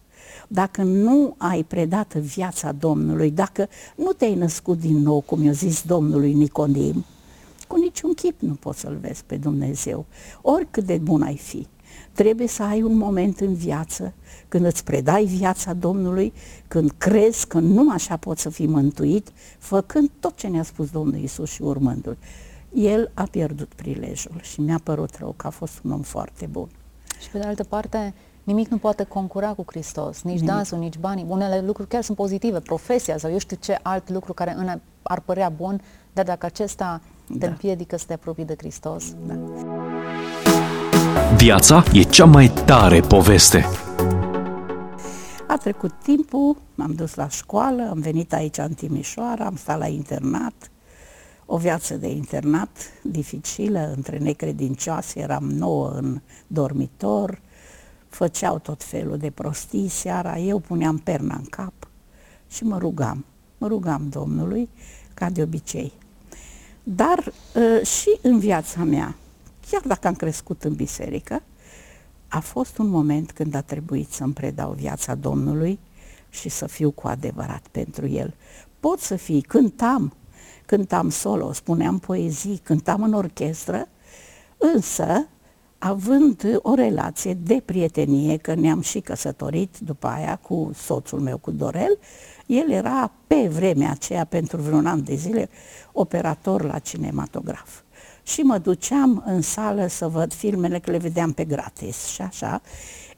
dacă 0.48 0.84
nu 0.84 1.36
ai 1.38 1.63
predat 1.63 2.15
viața 2.15 2.72
Domnului, 2.72 3.31
dacă 3.31 3.67
nu 3.96 4.12
te-ai 4.12 4.36
născut 4.36 4.79
din 4.79 4.98
nou, 4.98 5.22
cum 5.22 5.43
i-a 5.43 5.51
zis 5.51 5.81
Domnului 5.81 6.34
Nicodim, 6.34 7.05
cu 7.68 7.78
niciun 7.80 8.14
chip 8.14 8.42
nu 8.42 8.54
poți 8.54 8.80
să-L 8.80 8.98
vezi 9.02 9.24
pe 9.26 9.38
Dumnezeu, 9.38 10.06
oricât 10.42 10.84
de 10.84 10.98
bun 10.98 11.22
ai 11.22 11.38
fi. 11.38 11.68
Trebuie 12.12 12.48
să 12.48 12.64
ai 12.64 12.82
un 12.82 12.98
moment 12.98 13.40
în 13.40 13.54
viață 13.54 14.14
când 14.48 14.66
îți 14.66 14.84
predai 14.84 15.26
viața 15.26 15.74
Domnului, 15.74 16.34
când 16.68 16.92
crezi 16.98 17.48
că 17.48 17.60
nu 17.60 17.92
așa 17.92 18.18
poți 18.18 18.42
să 18.42 18.50
fii 18.50 18.68
mântuit, 18.68 19.32
făcând 19.58 20.10
tot 20.20 20.36
ce 20.36 20.48
ne-a 20.48 20.64
spus 20.64 20.90
Domnul 20.90 21.20
Isus 21.20 21.50
și 21.50 21.62
urmându-L. 21.62 22.18
El 22.74 23.12
a 23.14 23.24
pierdut 23.24 23.74
prilejul 23.74 24.40
și 24.42 24.62
mi-a 24.62 24.80
părut 24.84 25.16
rău 25.16 25.34
că 25.38 25.48
a 25.48 25.50
fost 25.50 25.80
un 25.84 25.92
om 25.92 26.02
foarte 26.02 26.46
bun. 26.46 26.68
Și 27.22 27.30
pe 27.30 27.38
de 27.38 27.46
altă 27.46 27.64
parte, 27.64 28.14
Nimic 28.44 28.68
nu 28.68 28.78
poate 28.78 29.04
concura 29.04 29.54
cu 29.54 29.64
Hristos, 29.66 30.22
nici 30.22 30.34
Nimic. 30.34 30.50
dansul, 30.50 30.78
nici 30.78 30.98
banii. 30.98 31.26
Unele 31.28 31.62
lucruri 31.62 31.88
chiar 31.90 32.04
sunt 32.04 32.18
pozitive, 32.18 32.60
profesia 32.60 33.18
sau 33.18 33.32
eu 33.32 33.38
știu 33.38 33.58
ce 33.60 33.80
alt 33.82 34.10
lucru 34.10 34.34
care 34.34 34.54
în 34.58 34.80
ar 35.02 35.20
părea 35.20 35.50
bun, 35.50 35.82
dar 36.14 36.26
dacă 36.26 36.46
acesta 36.46 37.02
te 37.27 37.38
da. 37.38 37.48
împiedică 37.48 37.98
să 37.98 38.05
te 38.07 38.13
apropii 38.13 38.46
de 38.46 38.55
Hristos. 38.57 39.13
Da. 39.25 39.34
Viața 41.36 41.84
e 41.93 42.01
cea 42.01 42.25
mai 42.25 42.51
tare 42.65 43.00
poveste. 43.00 43.65
A 45.48 45.57
trecut 45.57 45.91
timpul, 46.03 46.57
m-am 46.75 46.93
dus 46.93 47.15
la 47.15 47.29
școală, 47.29 47.88
am 47.89 48.00
venit 48.00 48.34
aici 48.34 48.57
în 48.57 48.74
Timișoara, 48.74 49.46
am 49.46 49.55
stat 49.55 49.77
la 49.77 49.88
internat, 49.88 50.72
o 51.46 51.57
viață 51.57 51.96
de 51.96 52.07
internat 52.07 52.69
dificilă, 53.03 53.91
între 53.96 54.17
necredincioase, 54.17 55.19
eram 55.19 55.43
nouă 55.43 55.89
în 55.89 56.22
dormitor, 56.48 57.41
făceau 58.10 58.60
tot 58.60 58.84
felul 58.84 59.17
de 59.17 59.29
prostii 59.29 59.88
seara, 59.88 60.38
eu 60.38 60.60
puneam 60.60 60.98
perna 60.98 61.36
în 61.36 61.46
cap 61.50 61.74
și 62.50 62.63
mă 62.63 62.77
rugam, 62.77 63.25
mă 63.57 63.67
rugam 63.67 64.07
Domnului, 64.10 64.69
ca 65.13 65.29
de 65.29 65.41
obicei. 65.41 65.93
Dar 66.89 67.34
ă, 67.56 67.84
și 67.84 68.20
în 68.22 68.39
viața 68.39 68.84
mea, 68.84 69.15
chiar 69.70 69.82
dacă 69.86 70.08
am 70.08 70.13
crescut 70.13 70.63
în 70.63 70.74
biserică, 70.74 71.44
a 72.27 72.39
fost 72.39 72.77
un 72.77 72.88
moment 72.88 73.32
când 73.32 73.56
a 73.56 73.62
trebuit 73.62 74.12
să-mi 74.12 74.34
predau 74.34 74.72
viața 74.72 75.15
Domnului 75.15 75.79
și 76.29 76.50
să 76.50 76.68
fiu 76.68 76.92
cu 76.92 77.07
adevărat 77.07 77.68
pentru 77.72 78.07
El. 78.07 78.33
Pot 78.79 79.00
să 79.00 79.16
fii, 79.16 79.42
cântam, 79.42 80.14
cântam 80.66 81.09
solo, 81.09 81.51
spuneam 81.51 82.00
poezii, 82.00 82.59
cântam 82.64 83.03
în 83.03 83.14
orchestră, 83.14 83.88
însă 84.57 85.27
având 85.77 86.59
o 86.62 86.74
relație 86.74 87.33
de 87.33 87.62
prietenie, 87.66 88.38
că 88.38 88.53
ne-am 88.53 88.81
și 88.81 89.00
căsătorit 89.00 89.77
după 89.77 90.07
aia 90.07 90.35
cu 90.35 90.72
soțul 90.74 91.20
meu, 91.20 91.38
cu 91.38 91.51
Dorel, 91.51 92.00
el 92.48 92.72
era 92.72 93.12
pe 93.27 93.48
vremea 93.48 93.92
aceea, 93.92 94.25
pentru 94.25 94.62
vreun 94.62 94.86
an 94.86 95.03
de 95.03 95.16
zile, 95.16 95.50
operator 95.92 96.64
la 96.64 96.79
cinematograf. 96.79 97.81
Și 98.24 98.42
mă 98.42 98.57
duceam 98.57 99.24
în 99.25 99.42
sală 99.42 99.88
să 99.88 100.07
văd 100.07 100.33
filmele, 100.33 100.79
că 100.79 100.92
le 100.92 100.98
vedeam 100.98 101.31
pe 101.31 101.46
gratis 101.46 102.05
și 102.05 102.22
așa. 102.22 102.62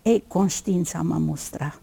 Ei, 0.01 0.23
conștiința 0.27 1.01
mă 1.01 1.17
mustra 1.17 1.79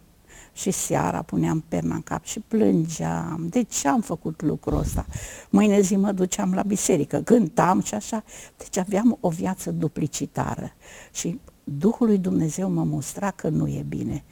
și 0.53 0.71
seara 0.71 1.23
puneam 1.23 1.65
perna 1.69 1.95
în 1.95 2.03
cap 2.03 2.25
și 2.25 2.41
plângeam. 2.41 3.47
De 3.51 3.63
ce 3.63 3.89
am 3.89 4.01
făcut 4.01 4.43
lucrul 4.43 4.79
ăsta? 4.79 5.07
Mâine 5.51 5.81
zi 5.81 5.97
mă 5.97 6.13
duceam 6.13 6.55
la 6.55 6.63
biserică, 6.63 7.21
cântam 7.21 7.83
și 7.83 7.95
așa. 7.95 8.25
Deci 8.57 8.77
aveam 8.77 9.19
o 9.21 9.29
viață 9.29 9.71
duplicitară 9.71 10.73
și 11.13 11.41
Duhul 11.65 12.07
lui 12.07 12.19
Dumnezeu 12.19 12.71
mă 12.71 12.85
mustra 12.85 13.31
că 13.31 13.49
nu 13.49 13.69
e 13.69 13.85
bine. 13.89 14.25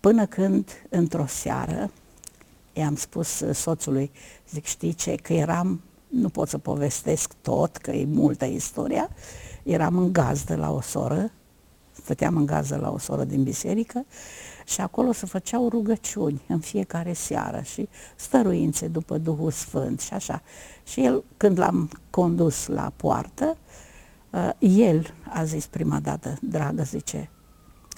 Până 0.00 0.26
când, 0.26 0.70
într-o 0.88 1.26
seară, 1.26 1.90
i-am 2.72 2.96
spus 2.96 3.42
soțului, 3.52 4.10
zic, 4.50 4.64
știi 4.64 4.92
ce, 4.92 5.14
că 5.14 5.32
eram, 5.32 5.80
nu 6.08 6.28
pot 6.28 6.48
să 6.48 6.58
povestesc 6.58 7.32
tot, 7.40 7.76
că 7.76 7.90
e 7.90 8.04
multă 8.04 8.44
istoria, 8.44 9.08
eram 9.62 9.98
în 9.98 10.12
gazdă 10.12 10.56
la 10.56 10.72
o 10.72 10.80
soră, 10.80 11.30
stăteam 11.92 12.36
în 12.36 12.46
gazdă 12.46 12.76
la 12.76 12.90
o 12.90 12.98
soră 12.98 13.24
din 13.24 13.42
biserică 13.42 14.06
și 14.64 14.80
acolo 14.80 15.12
se 15.12 15.26
făceau 15.26 15.68
rugăciuni 15.68 16.40
în 16.48 16.58
fiecare 16.58 17.12
seară 17.12 17.60
și 17.60 17.88
stăruințe 18.16 18.88
după 18.88 19.18
Duhul 19.18 19.50
Sfânt 19.50 20.00
și 20.00 20.12
așa. 20.12 20.42
Și 20.84 21.04
el, 21.04 21.24
când 21.36 21.58
l-am 21.58 21.90
condus 22.10 22.66
la 22.66 22.92
poartă, 22.96 23.56
uh, 24.30 24.50
el 24.58 25.14
a 25.28 25.44
zis 25.44 25.66
prima 25.66 26.00
dată, 26.00 26.38
dragă, 26.42 26.82
zice, 26.82 27.30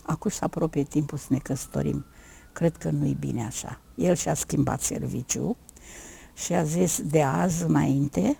acum 0.03 0.31
se 0.31 0.45
apropie 0.45 0.83
timpul 0.83 1.19
să 1.19 1.27
ne 1.29 1.39
căsătorim. 1.39 2.05
Cred 2.53 2.77
că 2.77 2.91
nu-i 2.91 3.17
bine 3.21 3.45
așa. 3.45 3.82
El 3.95 4.15
și-a 4.15 4.35
schimbat 4.35 4.81
serviciu 4.81 5.57
și 6.35 6.53
a 6.53 6.63
zis, 6.63 7.01
de 7.03 7.23
azi 7.23 7.65
înainte, 7.65 8.37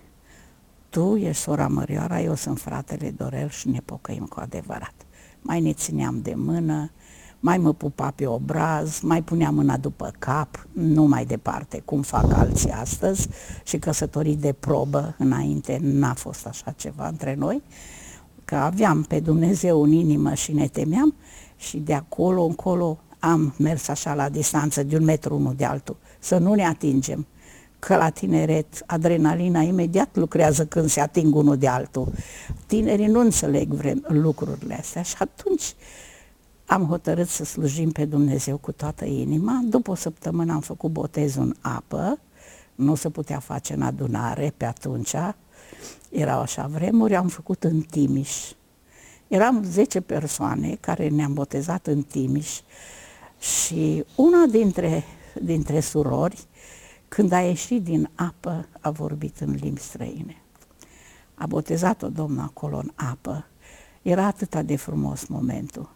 tu 0.89 1.15
ești 1.15 1.41
sora 1.41 1.67
Mărioara, 1.67 2.21
eu 2.21 2.35
sunt 2.35 2.59
fratele 2.59 3.09
Dorel 3.09 3.49
și 3.49 3.69
ne 3.69 3.79
pocăim 3.85 4.25
cu 4.25 4.39
adevărat. 4.39 4.93
Mai 5.41 5.61
ne 5.61 5.73
țineam 5.73 6.21
de 6.21 6.33
mână, 6.35 6.91
mai 7.39 7.57
mă 7.57 7.73
pupa 7.73 8.11
pe 8.15 8.27
obraz, 8.27 8.99
mai 8.99 9.21
punea 9.21 9.49
mâna 9.49 9.77
după 9.77 10.13
cap, 10.19 10.67
nu 10.71 11.03
mai 11.03 11.25
departe, 11.25 11.81
cum 11.85 12.01
fac 12.01 12.33
alții 12.33 12.71
astăzi 12.71 13.27
și 13.63 13.77
căsătorii 13.77 14.35
de 14.35 14.53
probă 14.53 15.15
înainte, 15.17 15.79
n-a 15.81 16.13
fost 16.13 16.47
așa 16.47 16.71
ceva 16.71 17.07
între 17.07 17.35
noi, 17.35 17.61
că 18.45 18.55
aveam 18.55 19.03
pe 19.03 19.19
Dumnezeu 19.19 19.83
în 19.83 19.91
inimă 19.91 20.33
și 20.33 20.51
ne 20.51 20.67
temeam 20.67 21.15
și 21.55 21.77
de 21.77 21.93
acolo 21.93 22.43
încolo 22.43 22.99
am 23.23 23.53
mers 23.57 23.87
așa 23.87 24.13
la 24.13 24.29
distanță 24.29 24.83
de 24.83 24.97
un 24.97 25.03
metru 25.03 25.35
unul 25.35 25.53
de 25.55 25.65
altul, 25.65 25.97
să 26.19 26.37
nu 26.37 26.53
ne 26.53 26.65
atingem, 26.65 27.25
că 27.79 27.95
la 27.95 28.09
tineret 28.09 28.83
adrenalina 28.85 29.61
imediat 29.61 30.15
lucrează 30.15 30.65
când 30.65 30.89
se 30.89 30.99
ating 30.99 31.35
unul 31.35 31.57
de 31.57 31.67
altul. 31.67 32.11
Tinerii 32.65 33.07
nu 33.07 33.19
înțeleg 33.19 33.73
vrem, 33.73 34.05
lucrurile 34.07 34.77
astea 34.79 35.01
și 35.01 35.15
atunci 35.19 35.75
am 36.65 36.85
hotărât 36.85 37.27
să 37.27 37.43
slujim 37.45 37.91
pe 37.91 38.05
Dumnezeu 38.05 38.57
cu 38.57 38.71
toată 38.71 39.05
inima. 39.05 39.61
După 39.63 39.91
o 39.91 39.95
săptămână 39.95 40.53
am 40.53 40.61
făcut 40.61 40.91
botezul 40.91 41.43
în 41.43 41.55
apă, 41.61 42.19
nu 42.75 42.95
se 42.95 43.09
putea 43.09 43.39
face 43.39 43.73
în 43.73 43.81
adunare 43.81 44.53
pe 44.57 44.65
atunci, 44.65 45.15
erau 46.09 46.39
așa 46.39 46.69
vremuri, 46.73 47.15
am 47.15 47.27
făcut 47.27 47.63
în 47.63 47.81
Timiș. 47.81 48.51
Eram 49.27 49.63
10 49.63 50.01
persoane 50.01 50.77
care 50.79 51.07
ne-am 51.07 51.33
botezat 51.33 51.87
în 51.87 52.01
Timiș 52.01 52.59
și 53.43 54.03
una 54.15 54.45
dintre, 54.45 55.03
dintre 55.41 55.79
surori, 55.79 56.45
când 57.07 57.31
a 57.31 57.39
ieșit 57.39 57.83
din 57.83 58.09
apă, 58.15 58.67
a 58.79 58.89
vorbit 58.89 59.39
în 59.39 59.57
limbi 59.61 59.79
străine. 59.79 60.41
A 61.35 61.45
botezat-o 61.45 62.09
Domnul 62.09 62.43
acolo 62.43 62.77
în 62.77 62.91
apă. 62.95 63.45
Era 64.01 64.25
atât 64.25 64.55
de 64.55 64.75
frumos 64.75 65.25
momentul. 65.25 65.89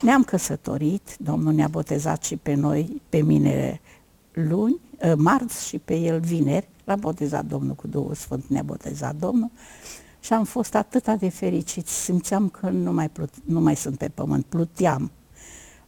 Ne-am 0.00 0.22
căsătorit, 0.22 1.16
Domnul 1.18 1.52
ne-a 1.52 1.68
botezat 1.68 2.24
și 2.24 2.36
pe 2.36 2.54
noi, 2.54 3.02
pe 3.08 3.22
mine 3.22 3.80
luni, 4.32 4.80
ă, 5.02 5.14
marți 5.16 5.66
și 5.66 5.78
pe 5.78 5.96
el 5.96 6.20
vineri. 6.20 6.68
L-a 6.84 6.96
botezat 6.96 7.44
Domnul 7.44 7.74
cu 7.74 7.86
Duhul 7.86 8.14
Sfânt, 8.14 8.44
ne-a 8.46 8.62
botezat 8.62 9.16
Domnul 9.16 9.50
și 10.20 10.32
am 10.32 10.44
fost 10.44 10.74
atât 10.74 11.14
de 11.18 11.28
fericit, 11.28 11.86
simțeam 11.86 12.48
că 12.48 12.68
nu 12.68 12.92
mai, 12.92 13.08
plut, 13.08 13.32
nu 13.44 13.60
mai 13.60 13.76
sunt 13.76 13.98
pe 13.98 14.08
pământ, 14.08 14.44
pluteam. 14.44 15.10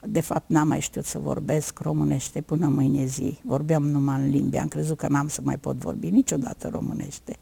De 0.08 0.20
fapt, 0.20 0.48
n-am 0.48 0.68
mai 0.68 0.80
știut 0.80 1.04
să 1.04 1.18
vorbesc 1.18 1.78
românește 1.78 2.40
până 2.40 2.68
mâine 2.68 3.04
zi. 3.04 3.38
Vorbeam 3.44 3.86
numai 3.86 4.20
în 4.20 4.28
limbi, 4.28 4.56
am 4.56 4.68
crezut 4.68 4.96
că 4.96 5.08
n-am 5.08 5.28
să 5.28 5.40
mai 5.44 5.58
pot 5.58 5.76
vorbi 5.76 6.10
niciodată 6.10 6.68
românește. 6.68 7.36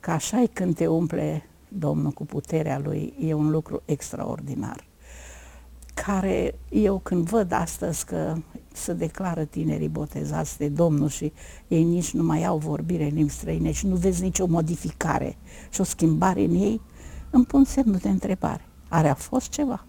Că 0.00 0.10
așa 0.10 0.42
e 0.42 0.46
când 0.46 0.74
te 0.74 0.86
umple 0.86 1.42
Domnul 1.68 2.10
cu 2.10 2.24
puterea 2.24 2.78
Lui 2.78 3.14
e 3.20 3.34
un 3.34 3.50
lucru 3.50 3.82
extraordinar 3.84 4.88
care 6.06 6.54
eu 6.68 6.98
când 6.98 7.28
văd 7.28 7.52
astăzi 7.52 8.04
că 8.04 8.34
se 8.72 8.92
declară 8.92 9.44
tinerii 9.44 9.88
botezați 9.88 10.58
de 10.58 10.68
Domnul 10.68 11.08
și 11.08 11.32
ei 11.68 11.84
nici 11.84 12.10
nu 12.10 12.22
mai 12.22 12.44
au 12.44 12.58
vorbire 12.58 13.04
în 13.04 13.14
limbi 13.14 13.32
străine 13.32 13.72
și 13.72 13.86
nu 13.86 13.96
vezi 13.96 14.22
nicio 14.22 14.46
modificare 14.46 15.36
și 15.70 15.80
o 15.80 15.84
schimbare 15.84 16.44
în 16.44 16.54
ei, 16.54 16.80
îmi 17.30 17.44
pun 17.44 17.64
semnul 17.64 17.96
de 17.96 18.08
întrebare. 18.08 18.64
Are 18.88 19.08
a 19.08 19.14
fost 19.14 19.48
ceva? 19.48 19.84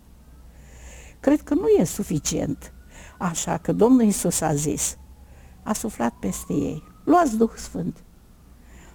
Cred 1.21 1.41
că 1.41 1.53
nu 1.53 1.67
e 1.67 1.83
suficient. 1.83 2.73
Așa 3.17 3.57
că 3.57 3.71
Domnul 3.71 4.01
Isus 4.01 4.41
a 4.41 4.53
zis, 4.53 4.97
a 5.63 5.73
suflat 5.73 6.13
peste 6.19 6.53
ei, 6.53 6.83
luați 7.03 7.37
Duh 7.37 7.51
Sfânt. 7.55 8.03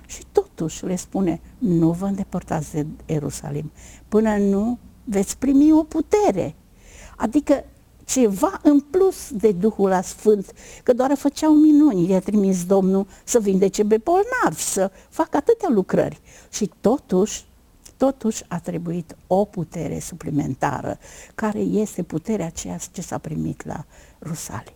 Și 0.07 0.25
totuși 0.33 0.85
le 0.85 0.97
spune, 0.97 1.41
nu 1.59 1.91
vă 1.91 2.07
îndepărtați 2.07 2.73
de 2.73 2.87
Ierusalim 3.07 3.73
până 4.09 4.37
nu 4.37 4.79
veți 5.05 5.39
primi 5.39 5.73
o 5.73 5.83
putere. 5.83 6.55
Adică 7.17 7.65
ceva 8.05 8.61
în 8.63 8.81
plus 8.81 9.31
de 9.31 9.53
Duhul 9.53 10.01
Sfânt, 10.03 10.53
că 10.83 10.93
doar 10.93 11.15
făceau 11.17 11.53
minuni, 11.53 12.11
i-a 12.11 12.21
trimis 12.21 12.65
Domnul 12.65 13.07
să 13.25 13.41
vindece 13.41 13.85
pe 13.85 13.97
bolnavi, 13.97 14.63
să 14.63 14.91
facă 15.09 15.37
atâtea 15.37 15.69
lucrări. 15.71 16.21
Și 16.51 16.71
totuși, 16.81 17.45
totuși 17.97 18.45
a 18.49 18.59
trebuit 18.59 19.17
o 19.27 19.45
putere 19.45 19.99
suplimentară, 19.99 20.99
care 21.35 21.59
este 21.59 22.03
puterea 22.03 22.47
aceea 22.47 22.79
ce 22.93 23.03
s-a 23.03 23.19
primit 23.19 23.65
la 23.65 23.85
Rusalii. 24.21 24.75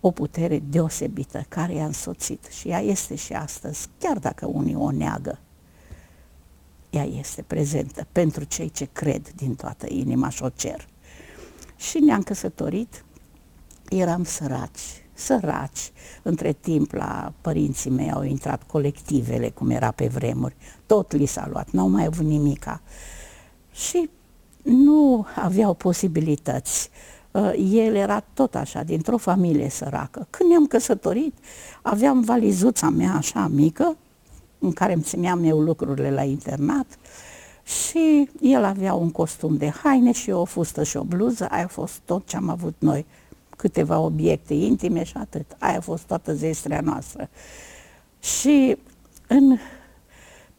O 0.00 0.10
putere 0.10 0.58
deosebită 0.58 1.44
care 1.48 1.74
i-a 1.74 1.84
însoțit 1.84 2.44
și 2.44 2.68
ea 2.68 2.80
este 2.80 3.14
și 3.14 3.32
astăzi, 3.32 3.88
chiar 3.98 4.18
dacă 4.18 4.46
unii 4.46 4.74
o 4.74 4.90
neagă. 4.90 5.38
Ea 6.90 7.04
este 7.04 7.42
prezentă 7.42 8.06
pentru 8.12 8.44
cei 8.44 8.70
ce 8.70 8.88
cred 8.92 9.28
din 9.28 9.54
toată 9.54 9.86
inima 9.88 10.28
și 10.28 10.42
o 10.42 10.48
cer. 10.48 10.88
Și 11.76 11.98
ne-am 11.98 12.22
căsătorit, 12.22 13.04
eram 13.88 14.24
săraci, 14.24 15.04
săraci. 15.20 15.92
Între 16.22 16.52
timp 16.52 16.92
la 16.92 17.32
părinții 17.40 17.90
mei 17.90 18.12
au 18.12 18.22
intrat 18.22 18.62
colectivele, 18.62 19.50
cum 19.50 19.70
era 19.70 19.90
pe 19.90 20.06
vremuri. 20.06 20.56
Tot 20.86 21.12
li 21.12 21.26
s-a 21.26 21.48
luat, 21.52 21.70
n-au 21.70 21.88
mai 21.88 22.04
avut 22.04 22.26
nimica. 22.26 22.80
Și 23.72 24.10
nu 24.62 25.26
aveau 25.34 25.74
posibilități. 25.74 26.90
Uh, 27.30 27.52
el 27.72 27.94
era 27.94 28.20
tot 28.34 28.54
așa, 28.54 28.82
dintr-o 28.82 29.16
familie 29.16 29.68
săracă. 29.68 30.26
Când 30.30 30.50
ne-am 30.50 30.66
căsătorit, 30.66 31.34
aveam 31.82 32.20
valizuța 32.20 32.88
mea 32.88 33.14
așa 33.14 33.46
mică, 33.46 33.96
în 34.58 34.72
care 34.72 34.92
îmi 34.92 35.02
țineam 35.02 35.44
eu 35.44 35.60
lucrurile 35.60 36.10
la 36.10 36.22
internat, 36.22 36.86
și 37.64 38.28
el 38.40 38.64
avea 38.64 38.94
un 38.94 39.10
costum 39.10 39.56
de 39.56 39.72
haine 39.82 40.12
și 40.12 40.30
o 40.30 40.44
fustă 40.44 40.82
și 40.82 40.96
o 40.96 41.02
bluză, 41.02 41.46
aia 41.50 41.64
a 41.64 41.68
fost 41.68 42.00
tot 42.04 42.26
ce 42.26 42.36
am 42.36 42.48
avut 42.48 42.74
noi, 42.78 43.06
câteva 43.60 43.98
obiecte 43.98 44.54
intime 44.54 45.04
și 45.04 45.16
atât. 45.16 45.56
Aia 45.58 45.76
a 45.76 45.80
fost 45.80 46.02
toată 46.02 46.34
zestrea 46.34 46.80
noastră. 46.80 47.28
Și 48.20 48.76
în 49.26 49.58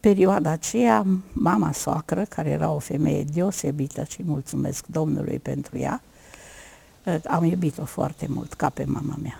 perioada 0.00 0.50
aceea, 0.50 1.06
mama 1.32 1.72
soacră, 1.72 2.24
care 2.28 2.50
era 2.50 2.70
o 2.70 2.78
femeie 2.78 3.24
deosebită 3.24 4.04
și 4.04 4.22
mulțumesc 4.24 4.86
Domnului 4.86 5.38
pentru 5.38 5.78
ea, 5.78 6.02
am 7.26 7.44
iubit-o 7.44 7.84
foarte 7.84 8.26
mult, 8.28 8.52
ca 8.52 8.68
pe 8.68 8.84
mama 8.84 9.18
mea. 9.22 9.38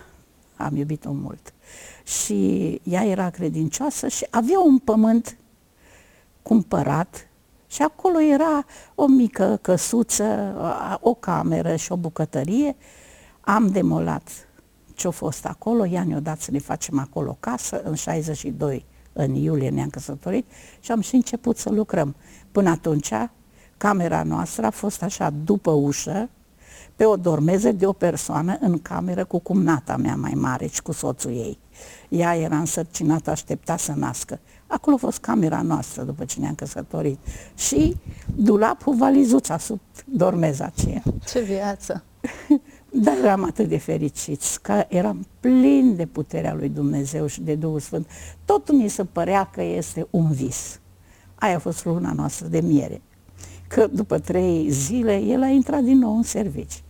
Am 0.55 0.75
iubit-o 0.75 1.11
mult. 1.11 1.53
Și 2.03 2.81
ea 2.83 3.05
era 3.05 3.29
credincioasă 3.29 4.07
și 4.07 4.27
avea 4.29 4.59
un 4.59 4.77
pământ 4.77 5.37
cumpărat 6.41 7.27
și 7.67 7.81
acolo 7.81 8.21
era 8.21 8.65
o 8.95 9.07
mică 9.07 9.59
căsuță, 9.61 10.55
o 11.01 11.13
cameră 11.13 11.75
și 11.75 11.91
o 11.91 11.95
bucătărie. 11.95 12.75
Am 13.45 13.67
demolat 13.67 14.29
ce-a 14.93 15.09
fost 15.09 15.45
acolo, 15.45 15.85
ea 15.85 16.03
ne-a 16.03 16.19
dat 16.19 16.41
să 16.41 16.51
ne 16.51 16.59
facem 16.59 16.99
acolo 16.99 17.37
casă, 17.39 17.81
în 17.83 17.95
62, 17.95 18.85
în 19.13 19.33
iulie 19.33 19.69
ne-am 19.69 19.89
căsătorit 19.89 20.45
și 20.79 20.91
am 20.91 21.01
și 21.01 21.15
început 21.15 21.57
să 21.57 21.69
lucrăm. 21.69 22.15
Până 22.51 22.69
atunci, 22.69 23.11
camera 23.77 24.23
noastră 24.23 24.65
a 24.65 24.69
fost 24.69 25.03
așa 25.03 25.33
după 25.43 25.71
ușă, 25.71 26.29
pe 26.95 27.05
o 27.05 27.15
dormeză 27.15 27.71
de 27.71 27.85
o 27.85 27.93
persoană 27.93 28.57
în 28.59 28.79
cameră 28.79 29.25
cu 29.25 29.39
cumnata 29.39 29.97
mea 29.97 30.15
mai 30.15 30.33
mare 30.35 30.67
și 30.67 30.81
cu 30.81 30.91
soțul 30.91 31.31
ei. 31.31 31.59
Ea 32.09 32.35
era 32.35 32.57
însărcinată, 32.57 33.29
aștepta 33.29 33.77
să 33.77 33.93
nască. 33.95 34.39
Acolo 34.67 34.95
a 34.95 34.99
fost 34.99 35.17
camera 35.17 35.61
noastră 35.61 36.03
după 36.03 36.25
ce 36.25 36.39
ne-am 36.39 36.55
căsătorit. 36.55 37.19
Și 37.55 37.97
dulapul 38.35 38.95
valizuța 38.95 39.57
sub 39.57 39.79
dormeza 40.05 40.65
aceea. 40.65 41.03
Ce 41.25 41.39
viață! 41.39 42.03
Dar 42.95 43.17
eram 43.17 43.43
atât 43.43 43.67
de 43.67 43.77
fericiți 43.77 44.61
că 44.61 44.85
eram 44.87 45.27
plin 45.39 45.95
de 45.95 46.05
puterea 46.05 46.53
lui 46.53 46.69
Dumnezeu 46.69 47.25
și 47.25 47.41
de 47.41 47.55
Duhul 47.55 47.79
Sfânt. 47.79 48.07
Totul 48.45 48.75
mi 48.75 48.87
se 48.87 49.03
părea 49.03 49.49
că 49.53 49.61
este 49.61 50.07
un 50.09 50.31
vis. 50.31 50.79
Aia 51.35 51.55
a 51.55 51.59
fost 51.59 51.85
luna 51.85 52.11
noastră 52.11 52.47
de 52.47 52.61
miere. 52.61 53.01
Că 53.67 53.87
după 53.87 54.19
trei 54.19 54.69
zile 54.69 55.21
el 55.21 55.41
a 55.41 55.47
intrat 55.47 55.83
din 55.83 55.97
nou 55.97 56.15
în 56.15 56.23
servici. 56.23 56.83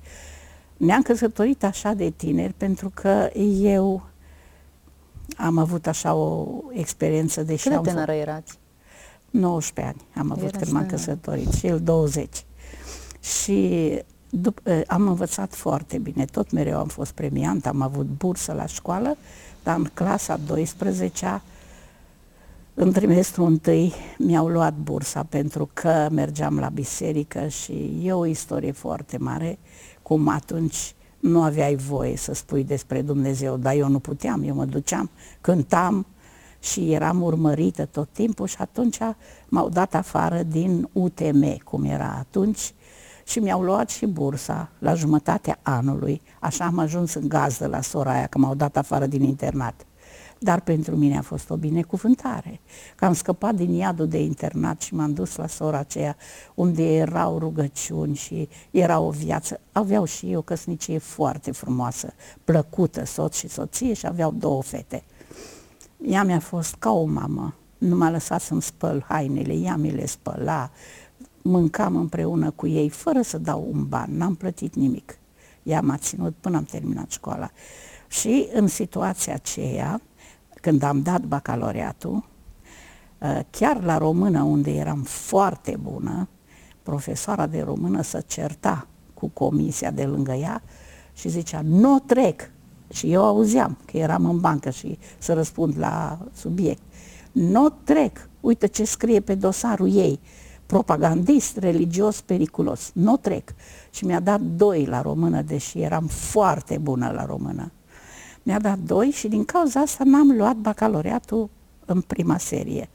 Ne-am 0.77 1.01
căsătorit 1.01 1.63
așa 1.63 1.93
de 1.93 2.09
tineri 2.09 2.53
pentru 2.57 2.91
că 2.93 3.29
eu 3.61 4.03
am 5.37 5.57
avut 5.57 5.87
așa 5.87 6.13
o 6.13 6.47
experiență, 6.71 7.43
deși 7.43 7.67
Cât 7.67 7.83
de 7.83 7.89
tânără 7.89 8.11
erați? 8.11 8.59
19 9.29 9.95
ani 9.95 10.07
am 10.15 10.31
avut 10.31 10.55
când 10.55 10.71
m-am 10.71 10.85
căsătorit 10.85 11.53
și 11.53 11.67
el 11.67 11.79
20. 11.79 12.45
Și 13.19 13.91
dup- 14.41 14.65
ă, 14.67 14.81
am 14.87 15.07
învățat 15.07 15.55
foarte 15.55 15.97
bine, 15.97 16.25
tot 16.25 16.51
mereu 16.51 16.79
am 16.79 16.87
fost 16.87 17.11
premiant, 17.11 17.65
am 17.65 17.81
avut 17.81 18.05
bursă 18.05 18.53
la 18.53 18.65
școală, 18.65 19.17
dar 19.63 19.77
în 19.77 19.89
clasa 19.93 20.39
12-a, 20.39 21.41
în 22.73 22.91
trimestrul 22.91 23.45
întâi, 23.45 23.93
mi-au 24.17 24.47
luat 24.47 24.73
bursa 24.73 25.23
pentru 25.23 25.69
că 25.73 26.07
mergeam 26.11 26.59
la 26.59 26.69
biserică 26.69 27.47
și 27.47 27.99
e 28.03 28.13
o 28.13 28.25
istorie 28.25 28.71
foarte 28.71 29.17
mare, 29.17 29.59
cum 30.01 30.27
atunci 30.27 30.95
nu 31.19 31.41
aveai 31.41 31.75
voie 31.75 32.17
să 32.17 32.33
spui 32.33 32.63
despre 32.63 33.01
Dumnezeu, 33.01 33.57
dar 33.57 33.75
eu 33.75 33.87
nu 33.87 33.99
puteam, 33.99 34.43
eu 34.43 34.55
mă 34.55 34.65
duceam, 34.65 35.09
cântam 35.41 36.05
și 36.59 36.93
eram 36.93 37.21
urmărită 37.21 37.85
tot 37.85 38.09
timpul 38.11 38.47
și 38.47 38.55
atunci 38.59 38.97
m-au 39.47 39.69
dat 39.69 39.95
afară 39.95 40.43
din 40.43 40.89
UTM, 40.91 41.57
cum 41.63 41.83
era 41.83 42.15
atunci, 42.19 42.73
și 43.23 43.39
mi-au 43.39 43.61
luat 43.61 43.89
și 43.89 44.05
bursa 44.05 44.69
la 44.79 44.93
jumătatea 44.93 45.59
anului, 45.61 46.21
așa 46.39 46.65
am 46.65 46.77
ajuns 46.77 47.13
în 47.13 47.27
gazdă 47.27 47.67
la 47.67 47.81
sora 47.81 48.11
aia, 48.11 48.27
că 48.27 48.37
m-au 48.37 48.55
dat 48.55 48.77
afară 48.77 49.05
din 49.05 49.23
internat. 49.23 49.85
Dar 50.39 50.61
pentru 50.61 50.95
mine 50.95 51.17
a 51.17 51.21
fost 51.21 51.49
o 51.49 51.55
binecuvântare, 51.55 52.59
că 52.95 53.05
am 53.05 53.13
scăpat 53.13 53.55
din 53.55 53.73
iadul 53.73 54.07
de 54.07 54.21
internat 54.21 54.81
și 54.81 54.95
m-am 54.95 55.13
dus 55.13 55.35
la 55.35 55.47
sora 55.47 55.77
aceea 55.77 56.15
unde 56.53 56.95
erau 56.95 57.39
rugăciuni 57.39 58.15
și 58.15 58.49
era 58.71 58.99
o 58.99 59.09
viață. 59.09 59.59
Aveau 59.71 60.05
și 60.05 60.31
eu 60.31 60.39
o 60.39 60.41
căsnicie 60.41 60.97
foarte 60.97 61.51
frumoasă, 61.51 62.13
plăcută, 62.43 63.05
soț 63.05 63.35
și 63.35 63.47
soție 63.47 63.93
și 63.93 64.05
aveau 64.05 64.31
două 64.31 64.61
fete. 64.61 65.03
Ea 66.05 66.23
mi-a 66.23 66.39
fost 66.39 66.75
ca 66.75 66.91
o 66.91 67.05
mamă, 67.05 67.53
nu 67.77 67.95
m-a 67.95 68.09
lăsat 68.09 68.41
să-mi 68.41 68.61
spăl 68.61 69.05
hainele, 69.07 69.53
ea 69.53 69.75
mi 69.75 69.91
le 69.91 70.05
spăla, 70.05 70.71
mâncam 71.43 71.95
împreună 71.95 72.51
cu 72.51 72.67
ei 72.67 72.89
fără 72.89 73.21
să 73.21 73.37
dau 73.37 73.69
un 73.71 73.87
ban, 73.87 74.17
n-am 74.17 74.35
plătit 74.35 74.75
nimic. 74.75 75.17
Ea 75.63 75.81
m-a 75.81 75.97
ținut 75.97 76.35
până 76.41 76.57
am 76.57 76.63
terminat 76.63 77.11
școala. 77.11 77.49
Și 78.07 78.47
în 78.53 78.67
situația 78.67 79.33
aceea, 79.33 80.01
când 80.61 80.83
am 80.83 81.01
dat 81.01 81.21
bacalaureatul, 81.21 82.29
uh, 83.17 83.39
chiar 83.49 83.83
la 83.83 83.97
română, 83.97 84.43
unde 84.43 84.71
eram 84.71 85.01
foarte 85.01 85.77
bună, 85.81 86.27
profesoara 86.83 87.47
de 87.47 87.61
română 87.61 88.01
să 88.01 88.23
certa 88.27 88.87
cu 89.13 89.27
comisia 89.27 89.91
de 89.91 90.03
lângă 90.03 90.31
ea 90.31 90.61
și 91.13 91.29
zicea, 91.29 91.61
nu 91.61 91.99
trec. 91.99 92.51
Și 92.93 93.11
eu 93.11 93.23
auzeam 93.23 93.77
că 93.85 93.97
eram 93.97 94.25
în 94.25 94.39
bancă 94.39 94.69
și 94.69 94.97
să 95.17 95.33
răspund 95.33 95.77
la 95.77 96.17
subiect. 96.33 96.81
Nu 97.31 97.69
trec. 97.69 98.29
Uite 98.39 98.67
ce 98.67 98.85
scrie 98.85 99.19
pe 99.19 99.35
dosarul 99.35 99.95
ei. 99.95 100.19
Propagandist, 100.65 101.57
religios, 101.57 102.21
periculos. 102.21 102.91
Nu 102.93 103.17
trec. 103.17 103.53
Și 103.89 104.05
mi-a 104.05 104.19
dat 104.19 104.41
doi 104.41 104.85
la 104.85 105.01
română, 105.01 105.41
deși 105.41 105.79
eram 105.79 106.07
foarte 106.07 106.77
bună 106.77 107.11
la 107.11 107.25
română 107.25 107.71
mi-a 108.43 108.59
dat 108.59 108.79
doi 108.79 109.09
și 109.09 109.27
din 109.27 109.45
cauza 109.45 109.79
asta 109.79 110.03
n-am 110.03 110.31
luat 110.37 110.55
bacalaureatul 110.55 111.49
în 111.85 112.01
prima 112.01 112.37
serie. 112.37 112.89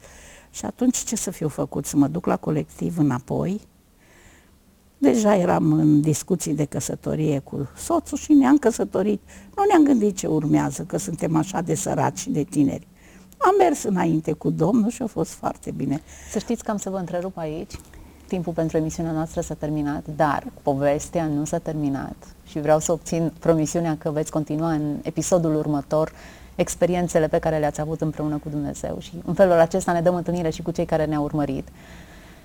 Și 0.51 0.65
atunci 0.65 0.97
ce 0.97 1.15
să 1.15 1.31
fiu 1.31 1.47
făcut? 1.47 1.85
Să 1.85 1.97
mă 1.97 2.07
duc 2.07 2.25
la 2.25 2.37
colectiv 2.37 2.97
înapoi? 2.97 3.61
Deja 4.97 5.35
eram 5.35 5.71
în 5.71 6.01
discuții 6.01 6.53
de 6.53 6.65
căsătorie 6.65 7.39
cu 7.39 7.69
soțul 7.75 8.17
și 8.17 8.33
ne-am 8.33 8.57
căsătorit. 8.57 9.21
Nu 9.55 9.63
ne-am 9.63 9.83
gândit 9.83 10.17
ce 10.17 10.27
urmează, 10.27 10.83
că 10.83 10.97
suntem 10.97 11.35
așa 11.35 11.61
de 11.61 11.75
săraci 11.75 12.17
și 12.17 12.29
de 12.29 12.43
tineri. 12.43 12.87
Am 13.41 13.55
mers 13.57 13.83
înainte 13.83 14.31
cu 14.31 14.49
Domnul 14.49 14.89
și 14.89 15.01
a 15.01 15.07
fost 15.07 15.31
foarte 15.31 15.71
bine. 15.71 16.01
Să 16.31 16.39
știți 16.39 16.63
că 16.63 16.71
am 16.71 16.77
să 16.77 16.89
vă 16.89 16.97
întrerup 16.97 17.37
aici. 17.37 17.73
Timpul 18.27 18.53
pentru 18.53 18.77
emisiunea 18.77 19.11
noastră 19.11 19.41
s-a 19.41 19.53
terminat, 19.53 20.03
dar 20.15 20.43
povestea 20.61 21.25
nu 21.25 21.45
s-a 21.45 21.57
terminat 21.57 22.15
și 22.45 22.59
vreau 22.59 22.79
să 22.79 22.91
obțin 22.91 23.33
promisiunea 23.39 23.97
că 23.97 24.11
veți 24.11 24.31
continua 24.31 24.71
în 24.71 24.97
episodul 25.01 25.55
următor 25.55 26.11
experiențele 26.55 27.27
pe 27.27 27.39
care 27.39 27.57
le-ați 27.57 27.81
avut 27.81 28.01
împreună 28.01 28.37
cu 28.37 28.49
Dumnezeu 28.49 28.97
și 28.99 29.21
în 29.25 29.33
felul 29.33 29.59
acesta 29.59 29.91
ne 29.91 30.01
dăm 30.01 30.15
întâlnire 30.15 30.49
și 30.49 30.61
cu 30.61 30.71
cei 30.71 30.85
care 30.85 31.05
ne-au 31.05 31.23
urmărit. 31.23 31.67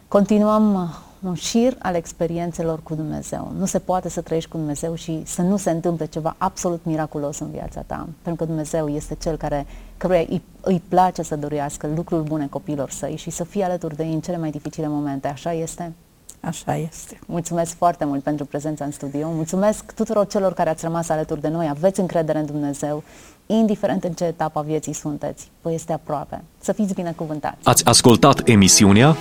Continuăm 0.09 0.75
uh, 0.75 1.29
un 1.29 1.35
șir 1.35 1.77
al 1.79 1.95
experiențelor 1.95 2.83
cu 2.83 2.95
Dumnezeu. 2.95 3.53
Nu 3.59 3.65
se 3.65 3.79
poate 3.79 4.09
să 4.09 4.21
trăiești 4.21 4.51
cu 4.51 4.57
Dumnezeu 4.57 4.95
și 4.95 5.23
să 5.25 5.43
nu 5.43 5.57
se 5.57 5.71
întâmple 5.71 6.07
ceva 6.07 6.35
absolut 6.39 6.85
miraculos 6.85 7.39
în 7.39 7.51
viața 7.51 7.81
ta, 7.81 8.09
pentru 8.23 8.45
că 8.45 8.51
Dumnezeu 8.51 8.89
este 8.89 9.15
Cel 9.15 9.37
care, 9.37 9.67
căruia 9.97 10.25
îi, 10.29 10.43
îi 10.65 10.83
place 10.89 11.23
să 11.23 11.37
dorească 11.37 11.91
lucruri 11.95 12.23
bune 12.23 12.47
copilor 12.51 12.91
săi 12.91 13.17
și 13.17 13.31
să 13.31 13.45
fie 13.45 13.65
alături 13.65 13.97
de 13.97 14.03
ei 14.03 14.13
în 14.13 14.21
cele 14.21 14.37
mai 14.37 14.51
dificile 14.51 14.89
momente. 14.89 15.29
Așa 15.29 15.53
este? 15.53 15.93
Așa 16.41 16.77
este. 16.77 17.19
Mulțumesc 17.27 17.77
foarte 17.77 18.05
mult 18.05 18.23
pentru 18.23 18.45
prezența 18.45 18.85
în 18.85 18.91
studio. 18.91 19.31
Mulțumesc 19.31 19.93
tuturor 19.93 20.27
celor 20.27 20.55
care 20.55 20.71
ați 20.71 20.85
rămas 20.85 21.09
alături 21.09 21.41
de 21.41 21.49
noi. 21.49 21.69
Aveți 21.69 22.01
încredere 22.01 22.39
în 22.39 22.47
Dumnezeu, 22.47 23.03
indiferent 23.47 24.05
în 24.05 24.13
ce 24.13 24.25
etapă 24.25 24.59
a 24.59 24.63
vieții 24.63 24.93
sunteți. 24.93 25.51
Vă 25.63 25.73
este 25.73 25.93
aproape. 25.93 26.43
Să 26.61 26.73
fiți 26.73 26.95
binecuvântați. 26.95 27.57
Ați 27.63 27.85
ascultat 27.85 28.49
emisiunea 28.49 29.17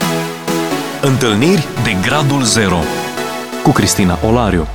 Întâlniri 1.01 1.67
de 1.83 1.95
Gradul 2.01 2.43
Zero 2.43 2.79
cu 3.63 3.71
Cristina 3.71 4.17
Olariu. 4.25 4.67